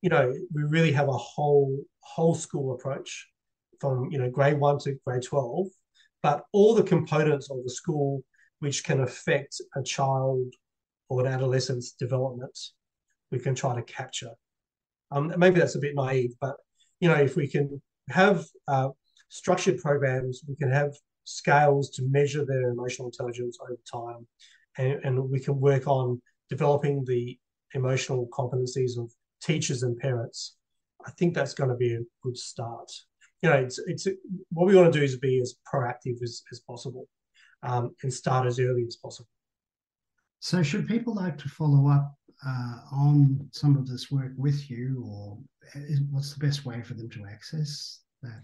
you 0.02 0.10
know 0.10 0.34
we 0.54 0.64
really 0.64 0.92
have 0.92 1.10
a 1.10 1.18
whole 1.18 1.84
whole 2.02 2.36
school 2.36 2.76
approach 2.76 3.28
from 3.80 4.10
you 4.12 4.18
know 4.18 4.30
grade 4.30 4.60
one 4.60 4.80
to 4.80 4.96
grade 5.06 5.24
twelve, 5.24 5.68
but 6.24 6.44
all 6.52 6.74
the 6.76 6.84
components 6.84 7.50
of 7.52 7.64
the 7.64 7.70
school 7.70 8.24
which 8.60 8.84
can 8.84 9.02
affect 9.02 9.62
a 9.76 9.84
child 9.84 10.54
or 11.10 11.26
an 11.26 11.32
adolescent's 11.32 11.92
development, 11.92 12.58
we 13.36 13.42
can 13.42 13.56
try 13.56 13.76
to 13.76 13.84
capture. 13.84 14.32
Um, 15.12 15.34
maybe 15.38 15.60
that's 15.60 15.76
a 15.76 15.80
bit 15.80 15.96
naive, 15.96 16.34
but 16.40 16.56
you 17.00 17.10
know, 17.10 17.16
if 17.16 17.36
we 17.36 17.48
can 17.48 17.82
have 18.10 18.46
uh, 18.68 18.90
structured 19.30 19.80
programs, 19.80 20.42
we 20.48 20.56
can 20.56 20.72
have 20.72 20.94
scales 21.26 21.90
to 21.92 22.04
measure 22.10 22.46
their 22.46 22.70
emotional 22.70 23.10
intelligence 23.10 23.58
over 23.62 23.78
time, 23.92 24.26
and, 24.78 25.04
and 25.04 25.30
we 25.30 25.40
can 25.40 25.60
work 25.60 25.88
on 25.88 26.22
developing 26.50 27.04
the 27.06 27.38
emotional 27.74 28.28
competencies 28.32 28.98
of 28.98 29.12
teachers 29.42 29.84
and 29.84 29.98
parents. 29.98 30.56
I 31.06 31.12
think 31.12 31.34
that's 31.34 31.54
going 31.54 31.70
to 31.70 31.76
be 31.76 31.94
a 31.94 32.00
good 32.24 32.38
start. 32.38 32.90
You 33.42 33.50
know, 33.50 33.58
it's 33.58 33.80
it's 33.86 34.08
what 34.52 34.68
we 34.68 34.76
want 34.76 34.92
to 34.92 35.00
do 35.00 35.04
is 35.04 35.18
be 35.18 35.40
as 35.42 35.56
proactive 35.72 36.24
as, 36.24 36.42
as 36.52 36.62
possible 36.62 37.08
um, 37.64 37.96
and 38.02 38.12
start 38.12 38.48
as 38.48 38.60
early 38.60 38.86
as 38.88 38.96
possible. 38.96 39.30
So, 40.40 40.64
should 40.64 40.88
people 40.88 41.14
like 41.14 41.38
to 41.40 41.50
follow 41.50 41.90
up 41.90 42.16
uh, 42.46 42.80
on 42.92 43.48
some 43.52 43.78
of 43.78 43.88
this 43.88 44.12
work 44.12 44.34
with 44.38 44.70
you, 44.70 45.04
or 45.08 45.38
is, 45.76 46.02
what's 46.12 46.34
the 46.34 46.46
best 46.46 46.66
way 46.66 46.82
for 46.82 46.94
them 46.94 47.10
to 47.10 47.26
access 47.26 48.02
that? 48.22 48.44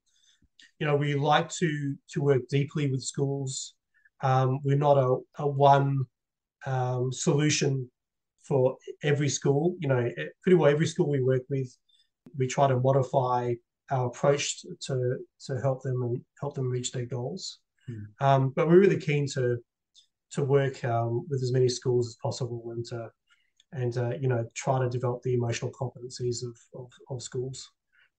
You 0.79 0.87
know, 0.87 0.95
we 0.95 1.15
like 1.15 1.49
to 1.49 1.95
to 2.11 2.21
work 2.21 2.41
deeply 2.49 2.91
with 2.91 3.03
schools. 3.03 3.75
Um, 4.21 4.59
we're 4.63 4.77
not 4.77 4.97
a, 4.97 5.17
a 5.39 5.47
one 5.47 6.05
um, 6.65 7.13
solution 7.13 7.89
for 8.43 8.77
every 9.03 9.29
school. 9.29 9.75
You 9.79 9.89
know, 9.89 10.09
pretty 10.43 10.55
well 10.55 10.71
every 10.71 10.87
school 10.87 11.09
we 11.09 11.21
work 11.21 11.43
with, 11.49 11.75
we 12.37 12.47
try 12.47 12.67
to 12.67 12.79
modify 12.79 13.53
our 13.89 14.07
approach 14.07 14.61
to 14.87 15.17
to 15.47 15.61
help 15.61 15.83
them 15.83 16.01
and 16.03 16.21
help 16.39 16.55
them 16.55 16.69
reach 16.69 16.91
their 16.91 17.05
goals. 17.05 17.59
Mm. 17.89 18.25
Um, 18.25 18.53
but 18.55 18.67
we're 18.67 18.79
really 18.79 18.99
keen 18.99 19.27
to 19.33 19.57
to 20.31 20.43
work 20.43 20.83
um, 20.85 21.25
with 21.29 21.43
as 21.43 21.51
many 21.51 21.67
schools 21.67 22.07
as 22.07 22.17
possible 22.21 22.71
and 22.71 22.85
to 22.85 23.09
and 23.73 23.97
uh, 23.97 24.11
you 24.19 24.27
know 24.27 24.45
try 24.55 24.79
to 24.79 24.89
develop 24.89 25.21
the 25.23 25.33
emotional 25.33 25.71
competencies 25.71 26.43
of, 26.43 26.57
of, 26.73 26.91
of 27.09 27.21
schools. 27.21 27.69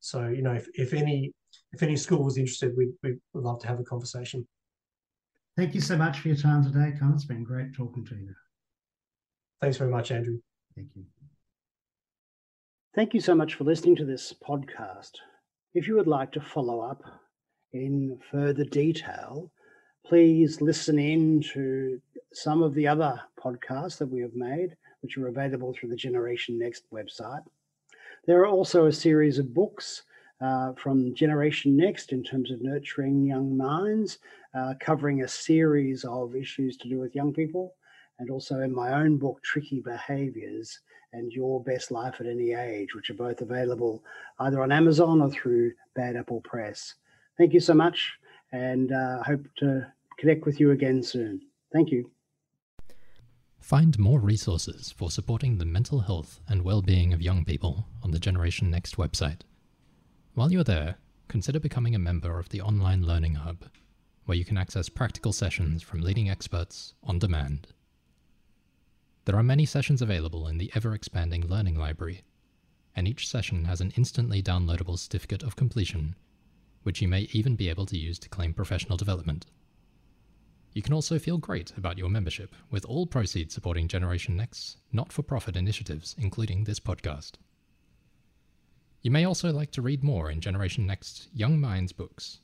So 0.01 0.29
you 0.29 0.43
know 0.43 0.53
if, 0.53 0.67
if 0.75 0.93
any 0.93 1.33
if 1.73 1.83
any 1.83 1.97
school 1.97 2.23
was 2.23 2.39
interested, 2.39 2.73
we 2.77 2.93
we 3.03 3.17
would 3.33 3.45
love 3.45 3.61
to 3.61 3.69
have 3.69 3.81
a 3.81 3.85
conversation. 3.85 4.47
Thank 5.57 5.75
you 5.75 5.83
so 5.83 5.97
much 5.99 6.21
for 6.21 6.29
your 6.29 6.37
time 6.37 6.65
today, 6.65 6.97
Con. 6.99 7.13
It's 7.13 7.27
been 7.27 7.45
great 7.45 7.75
talking 7.75 8.05
to 8.07 8.15
you. 8.15 8.35
Thanks 9.63 9.77
very 9.77 9.93
much, 9.93 10.11
Andrew. 10.11 10.41
Thank 10.75 10.89
you. 10.97 11.05
Thank 12.97 13.15
you 13.15 13.21
so 13.21 13.33
much 13.33 13.55
for 13.55 13.63
listening 13.63 13.95
to 13.95 14.05
this 14.05 14.35
podcast. 14.45 15.13
If 15.73 15.87
you 15.87 15.95
would 15.95 16.09
like 16.09 16.33
to 16.33 16.41
follow 16.41 16.81
up 16.81 17.01
in 17.73 18.19
further 18.33 18.65
detail, 18.65 19.53
please 20.05 20.61
listen 20.61 20.99
in 20.99 21.43
to 21.55 22.03
some 22.33 22.61
of 22.65 22.75
the 22.75 22.89
other 22.89 23.21
podcasts 23.41 23.99
that 23.99 24.09
we 24.09 24.21
have 24.21 24.35
made, 24.35 24.77
which 25.01 25.17
are 25.17 25.29
available 25.29 25.73
through 25.73 25.91
the 25.91 25.97
Generation 25.97 26.59
Next 26.59 26.83
website. 26.93 27.45
There 28.27 28.41
are 28.41 28.49
also 28.49 28.87
a 28.87 28.93
series 28.93 29.39
of 29.39 29.55
books 29.55 30.03
uh, 30.41 30.73
from 30.73 31.15
Generation 31.15 31.77
Next 31.77 32.13
in 32.13 32.25
terms 32.25 32.51
of 32.51 32.63
nurturing 32.63 33.27
young 33.27 33.57
minds, 33.57 34.19
uh, 34.55 34.75
covering 34.81 35.23
a 35.23 35.29
series 35.29 36.03
of 36.03 36.35
issues 36.35 36.77
to 36.79 36.89
do 36.89 36.99
with 36.99 37.15
young 37.15 37.33
people, 37.33 37.77
and 38.23 38.31
also 38.31 38.61
in 38.61 38.73
my 38.73 38.93
own 38.93 39.17
book, 39.17 39.43
Tricky 39.43 39.81
Behaviors 39.81 40.79
and 41.13 41.33
Your 41.33 41.61
Best 41.65 41.91
Life 41.91 42.21
at 42.21 42.27
Any 42.29 42.53
Age, 42.53 42.95
which 42.95 43.11
are 43.11 43.15
both 43.15 43.41
available 43.41 44.05
either 44.39 44.63
on 44.63 44.71
Amazon 44.71 45.21
or 45.21 45.29
through 45.29 45.73
Bad 45.97 46.15
Apple 46.15 46.41
Press. 46.43 46.95
Thank 47.37 47.53
you 47.53 47.59
so 47.59 47.75
much, 47.75 48.13
and 48.53 48.93
uh, 48.93 49.25
hope 49.25 49.45
to 49.59 49.89
connect 50.21 50.47
with 50.47 50.61
you 50.61 50.71
again 50.71 51.03
soon. 51.03 51.41
Thank 51.73 51.91
you. 51.91 52.13
Find 53.59 53.99
more 53.99 54.21
resources 54.21 54.95
for 54.97 55.11
supporting 55.11 55.59
the 55.59 55.65
mental 55.65 55.99
health 55.99 56.41
and 56.49 56.63
well-being 56.63 57.13
of 57.13 57.21
young 57.21 57.45
people 57.45 57.89
on 58.05 58.13
the 58.13 58.21
Generation 58.21 58.71
Next 58.71 58.97
website. 58.97 59.41
While 60.35 60.53
you're 60.53 60.63
there, 60.63 60.95
consider 61.27 61.59
becoming 61.59 61.97
a 61.97 61.99
member 61.99 62.39
of 62.39 62.51
the 62.51 62.61
Online 62.61 63.03
Learning 63.03 63.35
Hub, 63.35 63.65
where 64.27 64.39
you 64.39 64.45
can 64.45 64.59
access 64.59 64.89
practical 64.89 65.33
sessions 65.33 65.83
from 65.83 66.03
leading 66.03 66.31
experts 66.31 66.95
on 67.03 67.19
demand. 67.19 67.67
There 69.25 69.37
are 69.37 69.43
many 69.45 69.67
sessions 69.67 70.03
available 70.03 70.49
in 70.49 70.59
the 70.59 70.73
ever-expanding 70.75 71.47
Learning 71.47 71.77
Library, 71.77 72.23
and 72.97 73.07
each 73.07 73.29
session 73.29 73.67
has 73.67 73.81
an 73.81 73.93
instantly 73.97 74.43
downloadable 74.43 74.99
certificate 74.99 75.45
of 75.45 75.55
completion, 75.55 76.17
which 76.83 77.01
you 77.01 77.07
may 77.07 77.29
even 77.33 77.55
be 77.55 77.69
able 77.69 77.87
to 77.87 77.97
use 77.97 78.19
to 78.19 78.29
claim 78.29 78.53
professional 78.53 78.97
development. 78.97 79.47
You 80.73 80.83
can 80.83 80.93
also 80.93 81.21
feel 81.21 81.39
great 81.39 81.73
about 81.77 81.99
your 81.99 82.09
membership, 82.09 82.57
with 82.73 82.85
all 82.85 83.07
proceeds 83.07 83.55
supporting 83.55 83.87
Generation 83.87 84.37
Next's 84.37 84.79
not 84.91 85.13
for 85.13 85.23
profit 85.23 85.57
initiatives, 85.57 86.17
including 86.19 86.65
this 86.65 86.81
podcast. 86.81 87.35
You 89.03 89.13
may 89.13 89.25
also 89.25 89.53
like 89.53 89.71
to 89.73 89.83
read 89.83 90.03
more 90.03 90.33
in 90.33 90.41
Generation 90.41 90.85
Next's 90.85 91.29
Young 91.33 91.61
Minds 91.61 91.93
books. 91.93 92.41